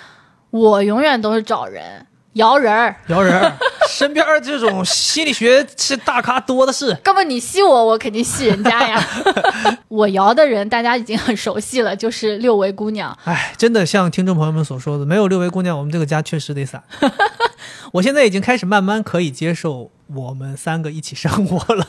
[0.50, 3.52] 我永远都是找人摇人儿，摇人儿，
[3.90, 6.94] 身边儿这种心理学是大咖多的是。
[7.04, 9.04] 哥们你吸我，我肯定吸人家呀。
[9.90, 13.18] 我摇的人大家已经很熟悉了，就是六维姑娘。
[13.24, 16.84] 哎，真的像听众朋友们所说的，没有六维姑娘，我们这个家确实得散。
[17.94, 21.86] 我现在已经开始慢慢可以接受我们三个一起生活了。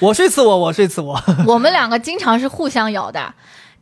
[0.00, 1.22] 我睡次我，我睡次我。
[1.46, 3.32] 我们两个经常是互相摇的。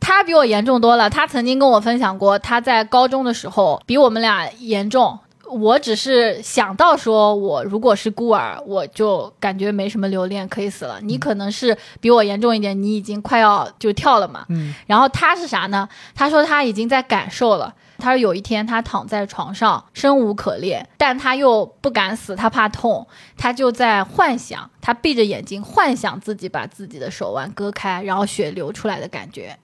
[0.03, 5.17] 他比我严重多了，他曾经跟我分享过，他在高中的时候比我们俩严重。
[5.49, 10.99] 我只是想到说，我如果是孤儿，我就感觉没什么留恋，可以死了。
[11.01, 14.45] 你可能是比我严重一点，你已经快要就跳了嘛。
[14.49, 15.87] 嗯，然后他是啥呢？
[16.15, 17.73] 他说他已经在感受了。
[17.97, 29.57] 他说有一天他躺在床上生无可恋，但他又不敢死，他怕痛，他就在幻想，他闭着眼睛幻想自己把自己的手腕割开，然后血流出来的感觉，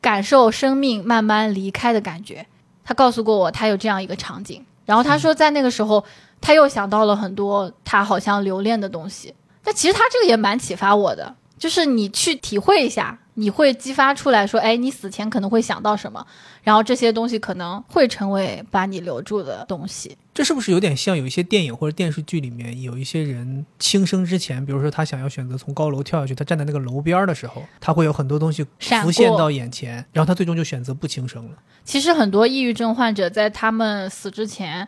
[0.00, 2.46] 感受生命慢慢离开的感觉。
[2.84, 4.64] 他告诉过我，他有这样一个场景。
[4.84, 6.04] 然后他说，在那个时候，
[6.40, 9.34] 他又想到了很多他好像留恋的东西。
[9.64, 16.24] 那其实他这个也蛮启发我的，就是你去体会一下，你会激发出来说，哎，你死前可能会想到什么，
[16.62, 20.16] 然后这些东西可能会成为把你留住的东西。
[20.34, 31.52] 这是不是有点像有一些电影或者电视剧里面有一些人轻生之前，比如说他想要选择从高楼跳下去，他站在那个楼边儿的时候，他会有很多东西浮现到眼前，然后他最终就选择不轻生了。
[31.84, 34.86] 其实很多抑郁症患者在他们死之前，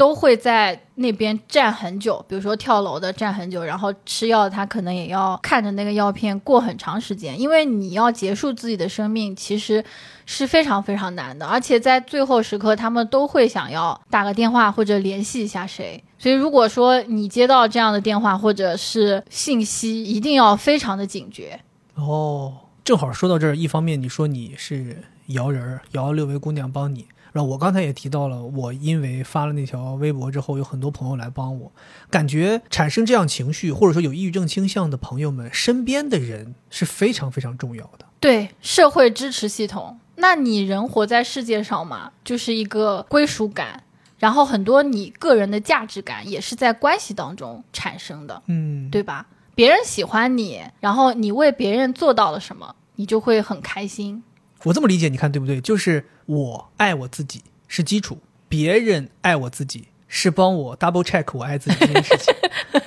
[0.00, 9.84] 都会在那边站很久，比如说跳楼的站很久，然后吃药，他可能也要看着那个药片过很长时间，因为你要结束自己的生命，其实
[10.24, 16.02] 是非常非常难的，而且在最后时刻，他们都会想要打个电话或者联系一下谁。
[16.18, 21.60] 所以，如果说你接到这样的电话或者是信息，一定要非常的警觉。
[21.96, 31.72] 哦，正好说到这儿，一方面你说你是摇人儿，摇六位姑娘帮你，然后我刚才也提到了，我因为发了那条微博之后，有很多朋友来帮我，
[32.10, 38.06] 感觉产生这样情绪或者说有抑郁症倾向的朋友们，身边的人是非常非常重要的。
[38.18, 43.84] 对社会支持系统，那你人活在世界上嘛，就是一个归属感，
[44.18, 49.26] 然后很多你个人的价值感也是在关系当中产生的，嗯，对吧？
[49.54, 54.22] 别人喜欢你，然后你为别人做到了什么，你就会很开心。
[54.64, 55.60] 我这么理解，你看对不对？
[55.60, 62.34] 就是我爱我自己是基础，别人爱我自己是帮我 double check 我爱自己这件事情。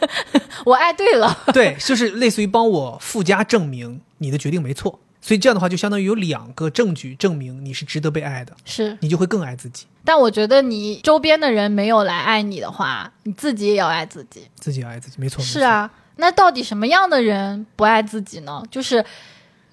[0.65, 4.99] 我爱对了， 对，就是类似于帮我附加证明你的决定没错。
[5.19, 8.97] 所以这样的话，就相当于有两个证据证明你是值得被爱的，是。
[8.99, 14.47] 你就会更爱自己，但我觉得你周边的人没有来爱你的话，你自己也要爱自己。
[14.55, 15.39] 自己要爱自己，没错。
[15.39, 18.61] 没错是，啊，那到底什么样的人不爱自己呢？
[18.69, 19.03] 就是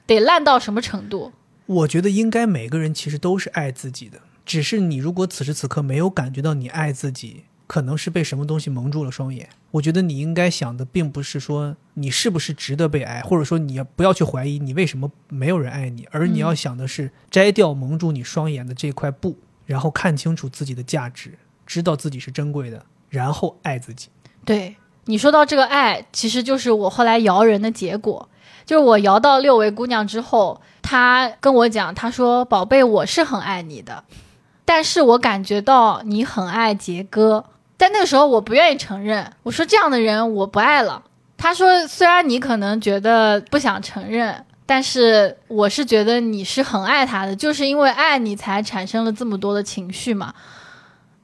[0.07, 1.33] 得烂到什么程度？
[1.71, 9.49] 我觉得应该每个人其实都是爱自己的，只是你如果此时此刻没有感觉到你爱自己，可能是被什么东西蒙住了双眼。
[9.71, 24.09] 我觉得你应该想的并不是说你是不是值得被爱，或者说你要不要去怀疑你为什么没有人爱你，而你要想的是摘掉蒙住你双眼的这块布，然后看清楚自己的价值，知道自己是珍贵的，然后爱自己。
[24.45, 28.29] 对你说到这个爱，其实就是我后来摇人的结果。
[28.71, 34.05] 就是我摇到六位姑娘之后，她跟我讲，她说：“宝贝，我是很爱你的，
[34.65, 37.45] 但是我感觉到你很爱杰哥。”
[37.77, 41.03] 但那个时候我不愿意承认，我说这样的人我不爱了。
[41.37, 50.33] 她说：“虽然你可能觉得不想承认，但是我是觉得你是很爱他的，就是因为爱你才产生了这么多的情绪嘛。”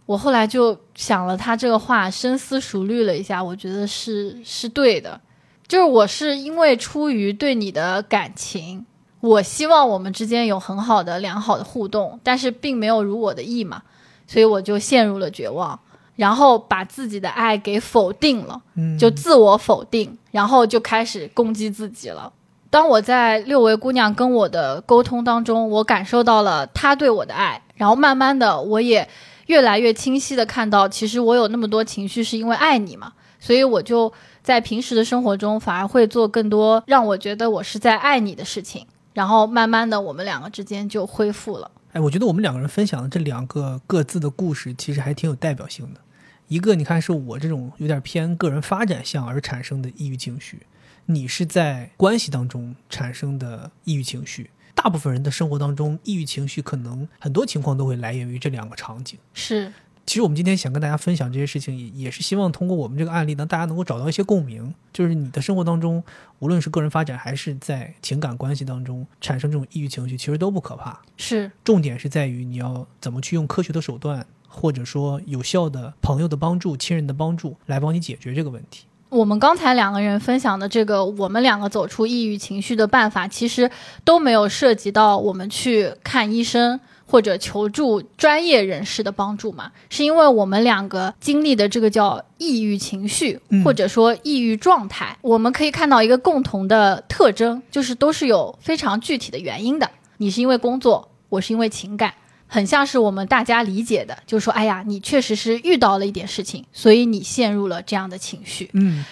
[0.06, 5.20] 我后来就想了他这个话，深思熟虑了一下，我觉得是是对的。
[5.68, 8.86] 就是我是因为出于对你的感情，
[9.20, 13.82] 我希望我们之间有很好的良好的互动，但是并没有如我的意嘛，
[14.28, 15.80] 所以我就陷入了绝望，
[16.14, 18.62] 然后把自己的爱给否定了，
[18.96, 22.32] 就自我否定，然后就开始攻击自己了。
[22.70, 29.08] 当我在六位姑娘跟我的沟通当中，我感受到了她对我的爱，然后慢慢的我也
[29.46, 34.12] 越来越清晰的看到，其实我有那么多情绪是因为爱你嘛，所以我就。
[34.46, 41.68] 在平时的生活中，反而会做更多让我觉得我是在爱你的事情，然后慢慢的，我们两个之间就恢复了。
[41.90, 46.00] 哎，我觉得我们两个人分享的这两个各自的故事，其实还挺有代表性的。
[46.46, 50.64] 一个，你看是我这种有点偏个人发展向而产生的抑郁情绪，
[51.06, 54.50] 你是在关系当中产生的抑郁情绪。
[54.76, 59.18] 大部分人的生活当中，抑郁情绪可能很多情况都会来源于这两个场景。
[59.34, 59.72] 是。
[60.06, 64.72] 其实我们今天想跟大家分享这些事情，也也是希望通过我们这个案例呢，大家能够找到一些共鸣。
[64.92, 66.02] 就是你的生活当中，
[66.38, 71.02] 无论是个人发展还是在情感关系当中产生这种抑郁情绪，其实都不可怕。
[71.16, 78.84] 是，重点是在于你要怎么去用科学的手段，或者说有效的朋友的帮助、亲人的帮助来帮你解决这个问题。
[79.08, 83.68] 我们刚才两个人分享的这个，我们两个走出抑郁情绪的办法，其实
[84.04, 86.78] 都没有涉及到我们去看医生。
[87.06, 89.70] 或者求助专业人士的帮助嘛？
[89.88, 99.90] 是因为我们两个经历的这个叫抑郁情绪，或者说抑郁状态，我们可以看到一个共同的特征，就是都是有非常具体的原因的。
[100.18, 102.12] 你是因为工作，我是因为情感，
[102.46, 108.70] 很像是我们大家理解的，就是说，哎呀，你确实是遇到了一点事情，所以你陷入了这样的情绪。
[108.72, 109.04] 嗯。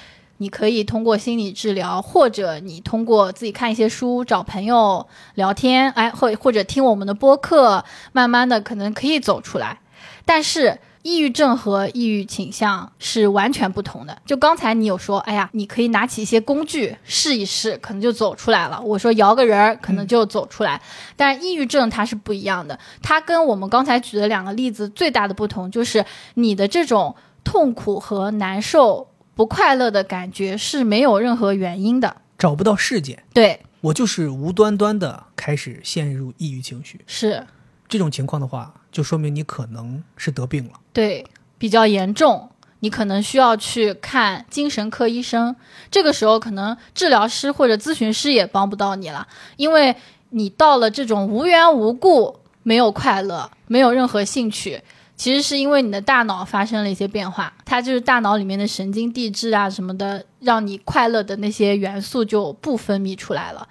[0.44, 7.82] 你可以通过心理治疗，或者你通过自己看一些书、找朋友聊天，哎，或或者听我们的播客，
[8.12, 9.80] 慢慢的可能可以走出来。
[10.26, 14.18] 但是，抑郁症和抑郁倾向是完全不同的。
[14.26, 18.78] 就刚才你有说，哎呀，你可以拿起一些工具试一试，可能就走出来了。
[18.82, 20.78] 我说摇个人儿，可能就走出来。
[21.16, 29.08] 但抑郁症它是不一样的，它跟我们刚才举的两个例子最大的不同就是你的这种痛苦和难受。
[29.34, 33.22] 不快乐的感觉是没有任何原因的，找不到事件。
[33.32, 37.00] 对我就是无端端的开始陷入抑郁情绪。
[37.06, 37.46] 是
[37.88, 40.72] 这种情况的话，就说明你可能是得病了。
[40.92, 41.26] 对，
[41.58, 45.54] 比较严重，你可能需要去看精神科医生。
[45.90, 49.26] 这个时候，可能治疗师或者咨询师也帮不到你了，
[49.56, 49.94] 因为
[50.30, 54.82] 你到了这种无缘无故没有快乐，没有任何兴趣。
[55.16, 63.66] 其实是因为你的大脑发生了一些变化，它就是大脑里面的神经递质啊什么的，让你快乐的那些元素就不分泌出来了。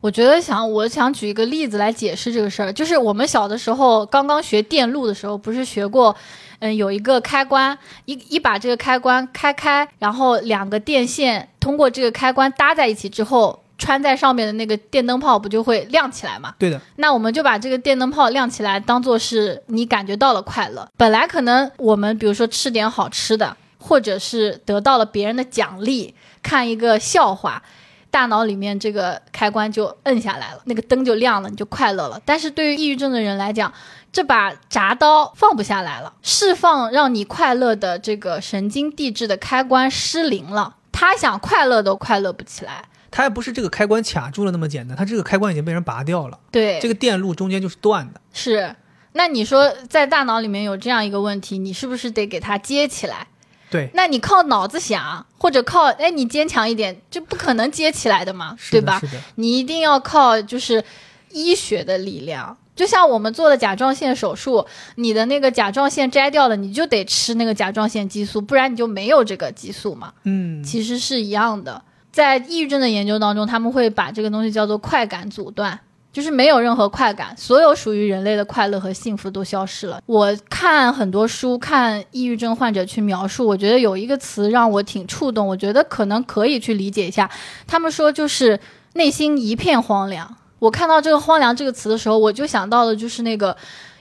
[0.00, 6.16] 我觉得想，我想举一个例子来解释这个事儿，就是我们小的时候刚刚学电路的时候，不是学过，
[6.60, 13.62] 嗯，有一个开关，一一把这个开关开开，然后两个电线通过这个开关搭在一起之后。
[13.78, 16.54] 穿在上面的那个电灯泡不就会亮起来吗？
[16.58, 16.80] 对的。
[16.96, 20.88] 那我们就把这个电灯泡亮起来，当做是你感觉到了快乐。
[20.96, 27.62] 本来可能我们比如说吃点好吃的，或者是得到了别人的奖励，看一个笑话，
[28.10, 32.20] 大脑里面这个开关就摁下来了，那个灯就亮了，你就快乐了。
[32.24, 33.72] 但是对于抑郁症的人来讲，
[34.10, 42.86] 这把铡刀放不下来了，释放让你快乐的这个神经递质的开关失灵了，他想快乐都快乐不起来。
[43.16, 46.38] 它还不是这个开关卡住了那么简单，它这个开关已经被人拔掉了。
[46.50, 48.20] 对，这个电路中间就是断的。
[48.34, 48.76] 是，
[49.14, 53.26] 那你说在大脑里面有这样一个问题，你是不是得给它接起来？
[53.70, 59.00] 对，那你靠脑子想，或者靠哎你坚强一点，就不可能接起来的嘛，对吧？
[59.00, 60.84] 是的，你一定要靠就是
[61.30, 62.54] 医学的力量。
[62.74, 70.12] 就像我们做的甲状腺手术，你的那个甲状腺摘掉了，你就得吃那个甲状腺激素，不然你就没有这个激素嘛。
[70.24, 71.82] 嗯，其实是一样的。
[72.16, 75.78] 在抑郁症的研究当中，他们会把这个东西叫做快感阻断，
[76.10, 80.00] 就是没有任何快感，所有属于人类的快乐和幸福都消失了。
[80.06, 87.30] 我看很多书，看抑郁症患者去描述，我觉得有一个词让我挺触动，我觉得可能可以去理解一下。
[87.66, 88.58] 他们说就是
[88.94, 90.36] 内心一片荒凉。
[90.58, 93.54] 我看到这个“荒凉”这个词的时候，我就想到的就是那个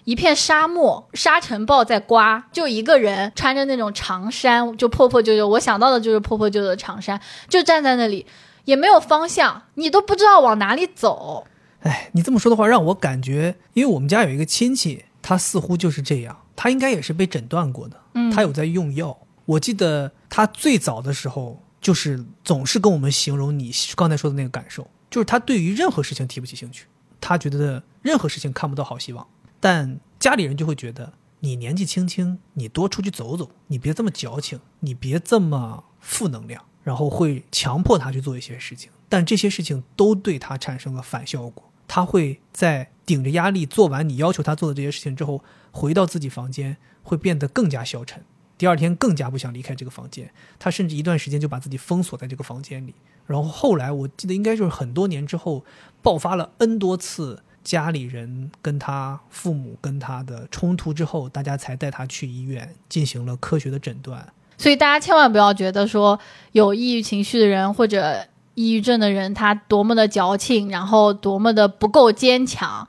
[0.05, 5.47] 一片沙漠，沙尘暴在刮，就一个人穿着那种长衫，就破破旧旧。
[5.47, 8.25] 我想到的就是破破旧旧的长衫，就站在那里，
[8.65, 11.47] 也没有方向，你都不知道往哪里走。
[11.81, 19.17] 哎，你这么说的话，让我感觉，因为我们家有一个亲戚，他似乎就是这样，他应该也是被诊断过的，嗯他有在用药。
[19.45, 26.85] 我记得他最早的时候，就是总是跟我们形容你刚才说的那个感受，就是他对于任何事情提不起兴趣，
[27.19, 29.25] 他觉得任何事情看不到好希望。
[29.59, 41.71] 但家里人就会觉得你年纪轻轻，你多出去走走，你别这么矫情，你别这么负能量，然后会强迫他去做一些事情，但这些事情都对他产生了反效果。
[41.87, 48.23] 他会在顶着压力做完你要求他做的这些事情之后，回到自己房间，会变得更加消沉。
[48.57, 52.95] 第二天更加不想离开这个房间，他甚至一段时间就把自己封锁在这个房间里。
[53.27, 55.63] 然后后来我记得应该就是很多年之后，
[56.01, 64.25] 爆发了 N 多次家里人跟他父母跟他的冲突之后，大家才带他去医院进行了科学的诊断。
[64.57, 66.17] 所以大家千万不要觉得说
[66.53, 72.87] 有抑郁情绪的人或者抑郁症的人他多么的矫情，然后多么的不够坚强。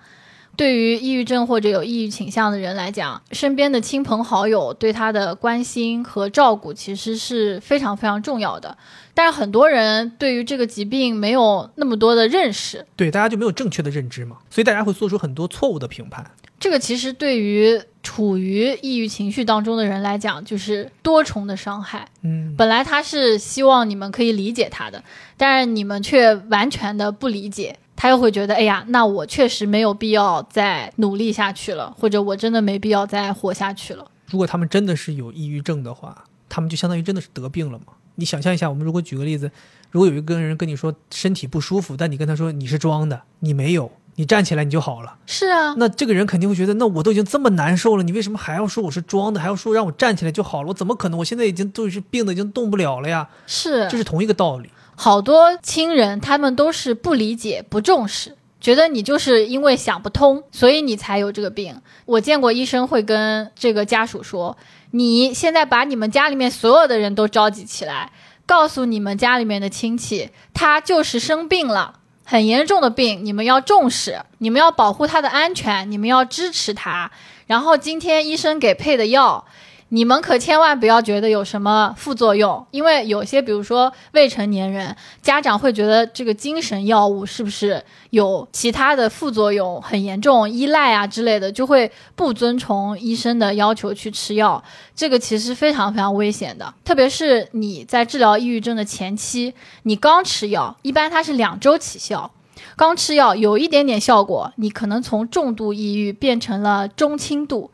[0.55, 8.79] 对于抑郁症或者有抑郁倾向的人来讲，身边的亲朋好友对他的关心和照顾其实是非常非常重要的。
[9.17, 16.31] 但是很多人对于这个疾病没有那么多的认识，对，大家就没有正确的认知嘛，所以大家会做出很多错误的评判。
[16.61, 22.07] 这个其实对于处于抑郁情绪当中的人来讲，就是多重的伤害。
[22.23, 25.03] 嗯，本来他是希望你们可以理解他的，
[25.39, 34.11] 但是你们却完全的不理解，他又会觉得，哎呀，那我确实没有必要再努力下去了，或者我真的没必要再活下去了。
[34.31, 37.87] 如果他们真的是有抑郁症的话，他们就相当于真的是得病了嘛？
[38.17, 39.51] 你想象一下，我们如果举个例子，
[39.91, 50.69] 如果有一个人跟你说身体不舒服，但你跟他说你是装的，你没有，你站起来你就好了，是啊，那这个人肯定会觉得，那我都已经这么难受了，你为什么还要说我是装的，还要说让我站起来就好了？
[50.69, 51.19] 我怎么可能？
[51.19, 53.29] 我现在已经都是病的，已经动不了了呀。
[53.47, 54.71] 是这是同一个道理。
[54.95, 61.79] 好多亲人他们都是不理解、不重视，觉得你就是因为想不通，所以你才有这个病。
[62.07, 64.57] 我见过医生会跟这个家属说
[64.91, 68.11] ：“你现在把你们家里面所有的人都召集起来，
[68.45, 77.09] 告诉你们家里面的亲戚，他就是生病了。”很严重的病，你们要重视，你们要保护他的安全，你们要支持他。
[77.47, 79.47] 然后今天医生给配的药，
[79.91, 87.81] 你们可千万不要觉得有什么副作用，因为有些，比如说未成年人，家长会觉得这个精神药物是不是
[88.11, 94.61] 有其他的副作用很严重，依赖啊之类的，就会不遵从医生的要求去吃药。
[94.97, 102.33] 这个其实非常非常危险的，特别是你在治疗抑郁症的前期，你刚吃药，一般它是两周起效。
[102.75, 107.71] 刚吃药有一点点效果，你可能从重度抑郁变成了中轻度。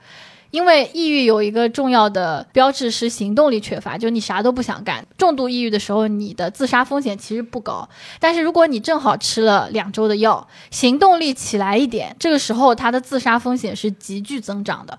[0.53, 5.05] 因为抑郁有一个重要的标志是行动力缺乏，就你啥都不想干。
[5.17, 7.89] 重度抑郁的时候，你的自杀风险其实不高，
[8.21, 14.99] 但是如果你正好吃了两周的药，行动力起来一点，这个时候他的自杀风险是急剧增长的。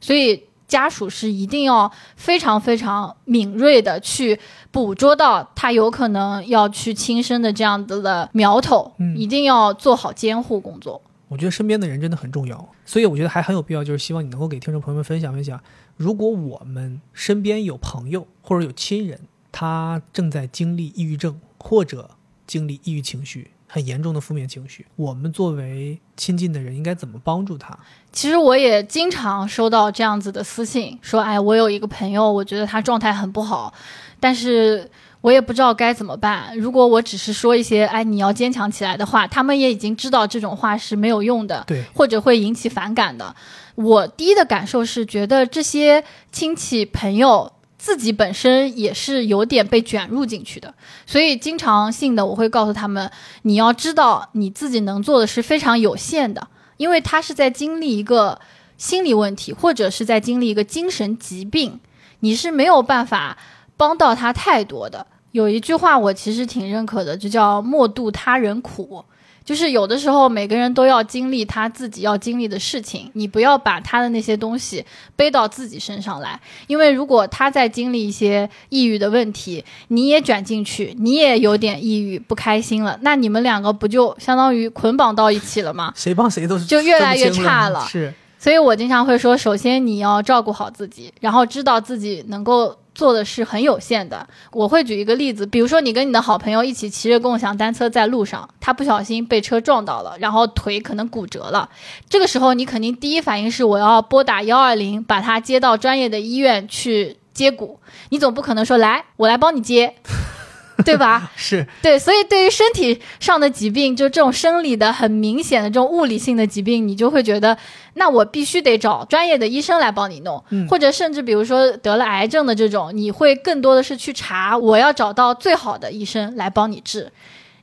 [0.00, 4.40] 所以家属是一定要非常非常敏锐的去
[4.70, 11.02] 捕捉到他有可能要去轻生的这样子的苗头，嗯一定要做好监护工作。
[11.28, 15.60] 我觉得身边的人真的很重要，所以我觉得还很有必要，就是希望你能够给听众朋友们分享分享，
[15.96, 19.20] 如果我们身边有朋友或者有亲人，
[19.50, 22.10] 他正在经历抑郁症或者
[22.46, 27.76] 经历抑郁情绪很严重的负面情绪，我们作为亲近的人应该怎么帮助他？
[28.12, 33.72] 其实我也经常收到这样子的私信，说，哎，我有一个朋友，我觉得他状态很不好，
[34.20, 34.88] 但是
[35.24, 36.54] 我也不知道该怎么办。
[36.58, 43.34] 如果我只是说一些，哎，你要坚强起来的话，他们也已经知道这种话是没有用的，对，或者会引起反感的。
[43.74, 47.50] 我第一的感受是觉得这些亲戚朋友。
[47.76, 50.72] 自己本身也是有点被卷入进去的，
[51.04, 53.10] 所以经常性的我会告诉他们，
[53.42, 56.48] 你要知道你自己能做的是非常有限的，
[56.78, 58.40] 因为他是在经历一个
[58.78, 61.78] 心理问题，或者是在经历一个精神疾病，
[62.20, 63.36] 你是没有办法
[63.76, 65.06] 帮到他太多的。
[65.34, 69.04] 有一句话我其实挺认可的，就叫“莫度他人苦”，
[69.44, 85.92] 就是有的时候每个人都要经历他自己要经历的事情，你不要把他的那些东西背到自己身上来，因为如果他在经历一些抑郁的问题，你也卷进去，你也有点抑郁不开心了，那你们两个不就相当于捆绑到一起了吗？
[85.96, 87.84] 谁帮谁都是就越来越差了。
[87.90, 94.26] 是，所以我经常会说，首先你要照顾好自己，然后知道自己能够做的是很有限的。
[94.52, 101.68] 我会举一个例子，比如说你跟你的好朋友一起骑着共享单车在路上，他不小心被车撞到了，然后腿可能骨折了，
[102.08, 107.80] 这个时候你肯定第一反应是我要拨打幺二零，把他接到专业的医院去接骨。
[108.10, 109.94] 你总不可能说来我来帮你接，
[110.84, 111.30] 对吧？
[111.36, 117.56] 是对，所以对于身体上的疾病，就这种生理的很明显的这种物理性的疾病，你就会觉得，
[117.94, 127.10] 那我必须得找专业的医生来帮你弄，嗯或者甚至比如说得了癌症的这种，你会更多的是去查，我要找到最好的医生来帮你治。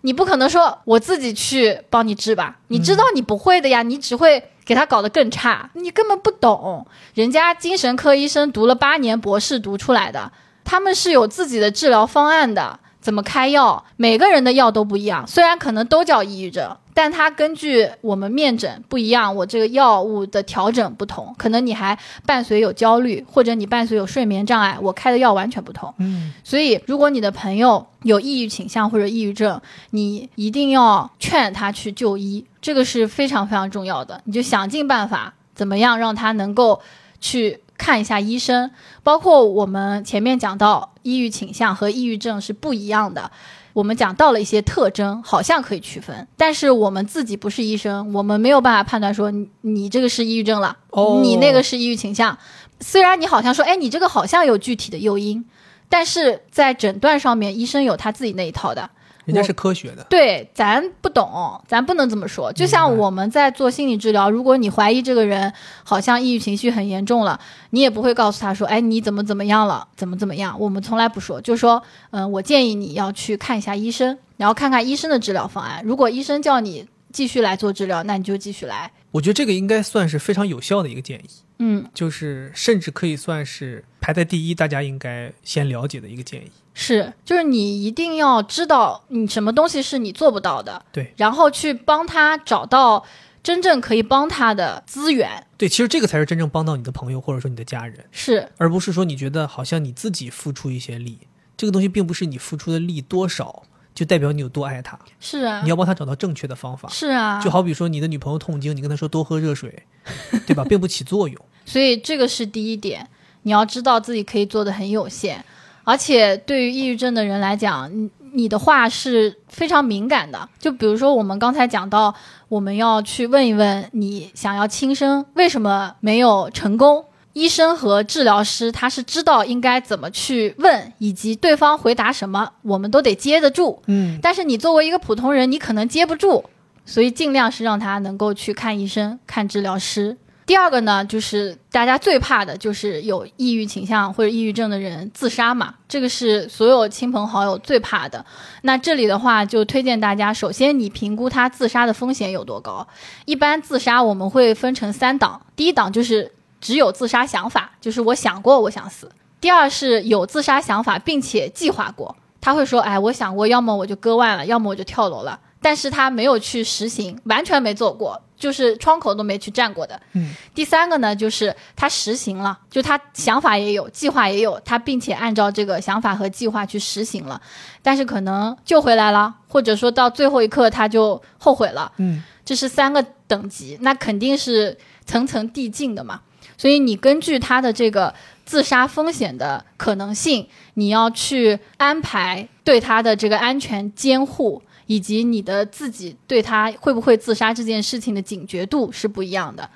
[0.03, 2.57] 你不可能说我自己去帮你治吧？
[2.69, 6.87] 你知道你不会的呀，你只会给他搞得更差，你根本不懂。
[7.13, 10.31] 人家精神科医生读了八年博士读出来的，
[10.63, 15.25] 他们是有自己的治疗方案的，怎么开药，每个人的药都不一样。
[15.27, 21.97] 虽然可能都叫抑郁症，但它根据我们面诊不一样，我这个药物的调整不同，可能你还
[22.27, 25.91] 伴随有焦虑，或者你伴随有睡眠障碍，我开的药完全不同。
[25.97, 34.21] 嗯，所以，如果你的朋友有抑郁倾向或者抑郁症，你一定要劝他去就医，这个是非常非常重要的。
[34.25, 36.79] 你就想尽办法，怎么样让他能够
[37.19, 38.69] 去看一下医生。
[39.01, 43.31] 包括我们前面讲到，抑郁倾向和抑郁症是不一样的。
[43.73, 52.37] 我们讲到了一些特征，好像可以区分，但是我们自己不是医生，我们没有办法判断说你你这个是抑郁症了，哦你那个是抑郁倾向。
[52.81, 55.45] 虽然你好像说，哎，你这个好像有具体的诱因，
[55.89, 58.89] 但是在诊断上面，医生有他自己那一套的。
[59.31, 62.51] 人家是科学的，对，咱不懂，咱不能这么说。
[62.53, 65.51] 就像我们在做心理治疗，如果你怀疑这个人
[65.83, 67.39] 好像抑郁情绪很严重了，
[67.71, 70.59] 你也不会告诉他说，哎，你怎么怎么样了，怎么怎么样。
[70.59, 75.81] 我们从来不说，就说，嗯，我建议你要去看一下医生，然后看看医生的治疗方案。
[75.85, 78.91] 如果医生叫你继续来做治疗，那你就继续来。
[79.11, 81.29] 我觉得这个应该算是非常有效的一个建议，
[81.59, 86.51] 嗯，就是甚至可以算是排在第一，大家应该先了解的一个建议。
[86.73, 93.05] 是，就是你一定要知道你什么东西是你做不到的，对然后去帮他找到
[93.43, 95.45] 真正可以帮他的资源。
[95.57, 101.19] 对，其实这个才是真正帮到你的朋友或者说你的家人，是，而不是说你觉得好像你自己付出一些力，
[101.57, 103.63] 这个东西并不是你付出的力多少
[103.93, 106.87] 就代表你有多爱他，是啊你，要帮他找到正确的方法。
[106.89, 109.83] 是啊，就好比说你的女朋友痛经，你跟她说多喝热水，
[110.47, 111.37] 对吧，并不起作用。
[111.65, 113.07] 所以这个是第一点，
[113.43, 115.43] 你要知道自己可以做的很有限，
[115.83, 120.47] 而且对于抑郁症的人来讲，你你的话是非常敏感的。
[120.59, 122.13] 就比如说我们刚才讲到，
[122.47, 127.05] 我们要去问一问你想要轻生为什么没有成功。
[127.33, 133.81] 医生和治疗师他是知道应该怎么去问，以及对方回答什么，我们都得接得住。
[133.87, 136.43] 嗯，但是你作为一个普通人，你可能接不住，
[136.85, 140.17] 所以尽量是让他能够去看医生、看治疗师。
[140.45, 148.25] 第二个呢，就是大家最怕的就是有抑郁倾向或者抑郁症的人自杀嘛，这个是所有亲朋好友最怕的。
[148.63, 152.85] 那这里的话，就推荐大家，首先你评估他自杀的风险有多高。
[153.25, 159.07] 一般自杀我们会分成三档，第一档就是只有自杀想法，就是我想过我想死；
[159.39, 165.39] 第二是有自杀想法并且计划过，他会说，哎，我想过，要么我就割腕了，要么我就跳楼了。
[165.63, 170.01] 但是他没有去实行，完全没做过，就是窗口都没去站过的。
[170.13, 177.39] 嗯，第三个呢，就是他实行了，就他想法也有，计划也有，他并且按照这个想法和计划去实行了，
[177.83, 181.91] 但是可能救回来了，或者说到最后一刻他就后悔了。
[181.97, 184.75] 嗯，这是三个等级，那肯定是
[185.05, 186.21] 层层递进的嘛。
[186.57, 188.13] 所以你根据他的这个
[188.51, 199.69] 自杀风险的可能性，你要去安排对他的这个安全监护，以及你的自己对他会不会自杀这件事情的警觉度是不一样的。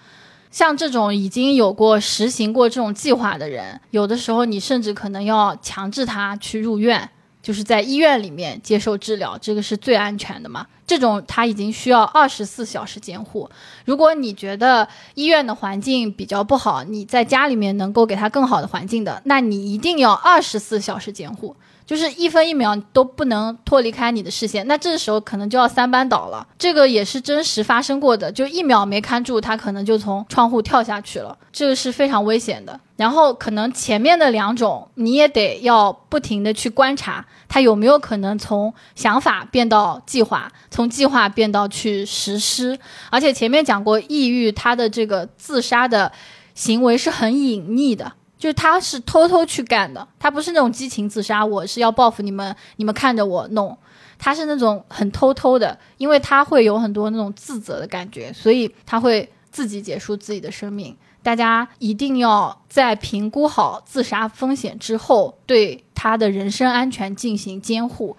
[0.51, 7.09] 像这种已经有过实行过这种计划的人，有的时候你甚至可能要强制他去入院，
[7.45, 10.65] 就是在医院里面接受治疗，这个是最安全的嘛。
[10.87, 13.47] 这种他已经需要二十四小时监护。
[13.85, 21.55] 如果你觉得医院的环境比较不好，你在家里面能够给他更好的环境的，那你一定要二十四小时监护。
[21.85, 26.47] 就是一分一秒都不能脱离开你的视线，那这时候可能就要三班倒了。
[26.57, 32.79] 这个也是真实发生过的，就一秒没看住，他可能就从窗户跳下去了，这个是非常危险的。
[32.95, 42.79] 然后可能前面的两种你也得要不停的去观察，他有没有可能从想法变到计划，从计划变到去实施。
[43.11, 46.11] 而且前面讲过，抑郁他的这个自杀的
[46.55, 48.13] 行为是很隐匿的。
[48.37, 53.77] 就是他是偷偷去干的，他不是那种激情自杀，我是要报复你们，你们看着我弄，
[54.19, 60.95] 他是那种很偷偷的，因为他会有很多那种自责的感觉，所以他会自己结束自己的生命。
[61.23, 68.15] 大家一定要在评估好自杀风险之后，对他的人身安全进行监护，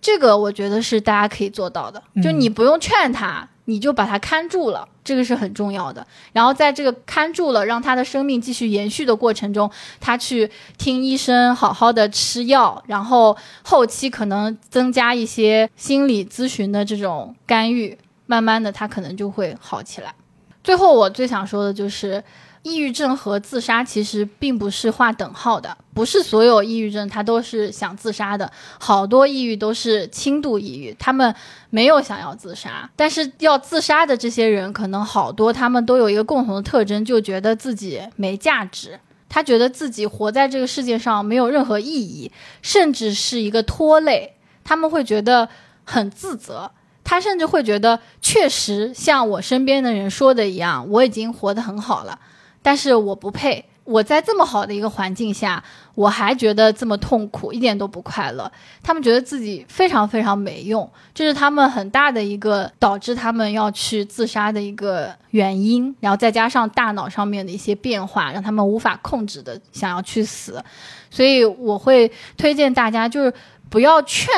[0.00, 3.48] 这个我觉得是大家可以做到的，就你不用劝他。
[3.66, 6.06] 你就把他看住了，这个是很重要的。
[6.32, 10.48] 然后在这个看住了，让他的生命继续延续的过程中，他去
[10.78, 20.14] 听医生，好好的吃药，然后后期可能增加一些心理咨询的这种干预，慢慢的他可能就会好起来。
[20.62, 22.22] 最后我最想说的就是。
[22.62, 31.34] 抑郁症和自杀其实并不是划等号的，不是所有抑郁症他都是想自杀的，好多抑郁都是轻度抑郁，他们
[31.70, 39.00] 没有想要自杀，但是要自杀的这些人，可能好多他们都有一个共同的特征，就觉得自己没价值，
[39.30, 42.30] 他觉得自己活在这个世界上没有任何意义，
[42.60, 45.48] 甚至是一个拖累，他们会觉得
[45.84, 46.70] 很自责，
[47.02, 52.18] 他甚至会觉得，确实像我身边的人说的一样，我已经活得很好了。
[52.62, 55.62] 但是我不配，我在这么好的一个环境下，
[55.94, 58.50] 我还觉得这么痛苦，一点都不快乐。
[58.82, 65.94] 他们觉得自己非常非常没用，这是他们很大的一个导致他们要去自杀的一个原因。
[66.00, 70.62] 然后再加上大脑上面的一些变化，让他们无法控制的想要去死。
[71.10, 73.32] 所以我会推荐大家，就是
[73.68, 74.28] 不要劝，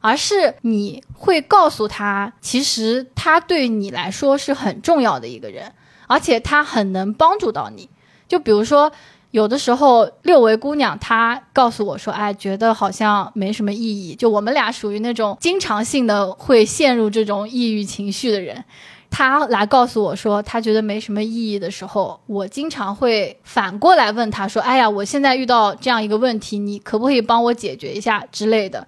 [0.00, 5.72] 而是你会告诉他，其实他对你来说是很重要的一个人。
[6.10, 7.88] 而且他很能帮助到你，
[8.26, 8.90] 就比如说，
[9.30, 14.16] 有的时候六维姑娘她告诉我说，哎，觉得好像没什么意义。
[14.16, 18.64] 就我们俩属于那种经常性的会陷入这种抑郁情绪的人，
[19.08, 28.84] 她来告诉我说，她觉得没什么意义的时候，我经常会反过来问她说，哎呀，我现在遇到这样一个问题，你可不可以帮我解决一下之类的？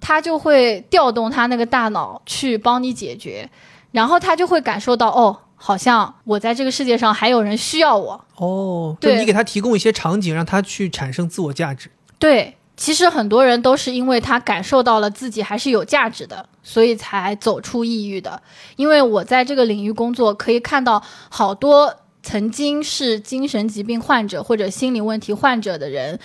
[0.00, 3.50] 她就会调动她那个大脑去帮你解决，
[3.92, 5.40] 然后她就会感受到，哦。
[5.66, 11.90] 好像我在这个世界上还有人需要我哦，对你给他提供一些场景，让他去产生自我价值。
[12.18, 18.42] 对，其实很多人都是因为他感受到了自己还是有价值的，所以才走出抑郁的。
[18.76, 26.20] 因为我在这个领域工作，可以看到好多曾经是精神疾病患者或者心理问题患者的人，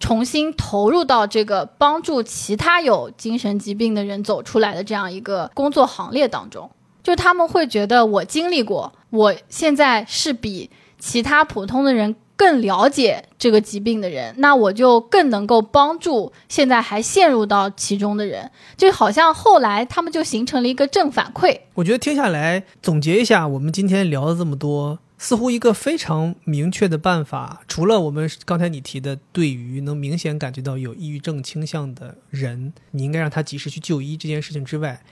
[0.00, 6.70] 重新投入到这个帮助其他有精神疾病的人走出来的这样一个工作行列当中。
[7.02, 21.60] 就他们会觉得我经历过，我现在是比其他普通的人更了解这个疾病的人，那我就更能够帮助现在还陷入到其中的人，就好像后来他们就形成了一个正反馈。
[21.74, 35.02] 我觉得听下来总结一下，我们今天聊了这么多，似乎一个非常明确的办法，除了我们刚才你提的，对于能明显感觉到有抑郁症倾向的人，你应该让他及时去就医这件事情之外。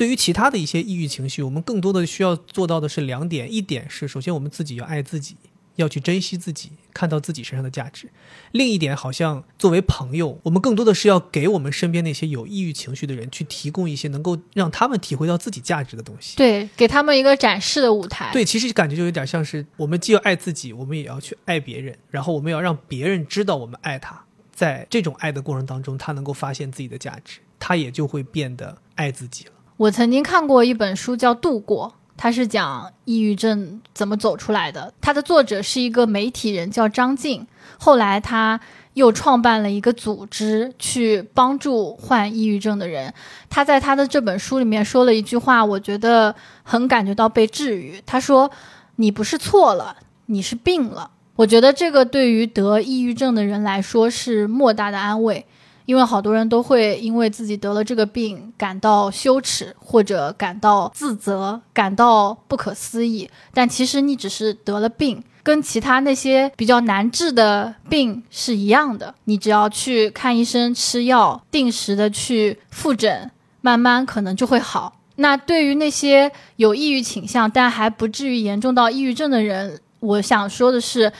[0.00, 5.36] 对于其他的一些抑郁情绪，我们更多的需要做到的是两点：一点是，首先我们自己要爱自己，
[5.76, 8.06] 要去珍惜自己，看到自己身上的价值；
[8.52, 16.34] 另一点，好像作为朋友，我们更多的是要给我们身边那些有抑郁情绪的人，去提供一些能够让他们体会到自己价值的东西。
[16.38, 18.30] 对，给他们一个展示的舞台。
[18.32, 29.52] 对，其实感觉就有点像是我们既要爱自己，我们也要去爱别人，然后我们要让别人知道我们爱他，在这种爱的过程当中，他能够发现自己的价值，他也就会变得爱自己了。
[29.80, 34.92] 我曾经看过一本书，叫《度过》，它是讲抑郁症怎么走出来的。
[35.00, 37.46] 它的作者是一个媒体人，叫张静。
[37.78, 38.60] 后来他
[38.92, 43.14] 又创办了一个组织，去帮助患抑郁症的人。
[43.48, 48.02] 他在他的这本书里面说了一句话，我觉得很感觉到被治愈。
[48.04, 48.50] 他说
[48.96, 55.46] ：“你不是错了，你是病了。”我觉得这个对于得抑郁症的人来说是莫大的安慰。
[55.90, 63.28] 因为好多人都会因为自己得了这个病感到羞耻，或者感到自责，感到不可思议。
[63.52, 69.12] 但其实你只是得了病，跟其他那些比较难治的病是一样的。
[69.24, 73.28] 你只要去看医生、吃药，定时的去复诊，
[73.60, 74.96] 慢慢可能就会好。
[75.16, 81.12] 那对于那些有抑郁倾向但还不至于严重到抑郁症的人，我想说的是。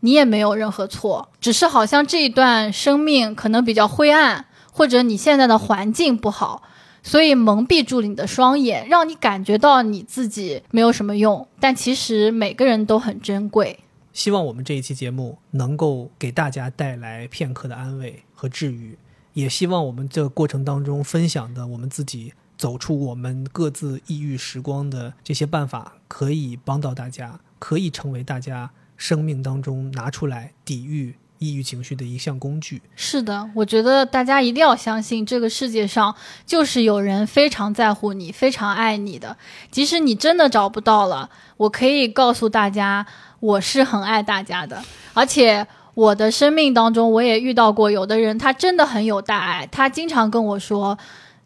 [0.00, 6.62] 你也没有任何错，只是好像这一段生命可能比较灰暗，或者你现在的环境不好，
[7.02, 11.46] 所以蒙蔽住了你的双眼，让你感觉到你自己没有什么用。
[11.58, 13.80] 但其实每个人都很珍贵。
[14.12, 18.98] 希望我们这一期节目能够给大家带来片刻的安慰和治愈，
[19.32, 32.82] 也希望我们这个过程当中分享的我们自己走出我们各自抑郁时光的这些办法，可以帮到大家，可以成为大家生命当中拿出来抵御抑郁情绪的一项工具。
[32.96, 39.36] 是的，我觉得大家一定要相信，这个世界上就是有人非常在乎你，非常爱你的。
[39.70, 43.06] 即使你真的找不到了，我可以告诉大家，
[43.38, 44.82] 我是很爱大家的。
[45.14, 50.98] 而且我的生命当中，我也遇到过有的人，他真的很有大爱，他经常跟我说，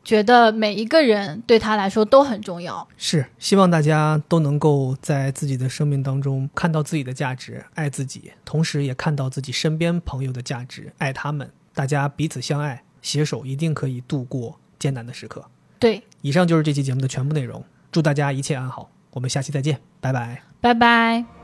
[0.04, 2.86] 觉得每一个人对他来说都很重要。
[2.96, 11.50] 是，希望大家都能够在自己的生命当中看到自己的价值，爱自己，同时也看到自己身边朋友的价值，爱他们。
[11.74, 15.44] 大家彼此相爱，携手一定可以度过艰难的时刻。
[15.78, 20.42] 对，以上就是这期节目的全部内容，祝大家一切安好，我们下期再见，拜拜。
[20.60, 21.41] 拜拜。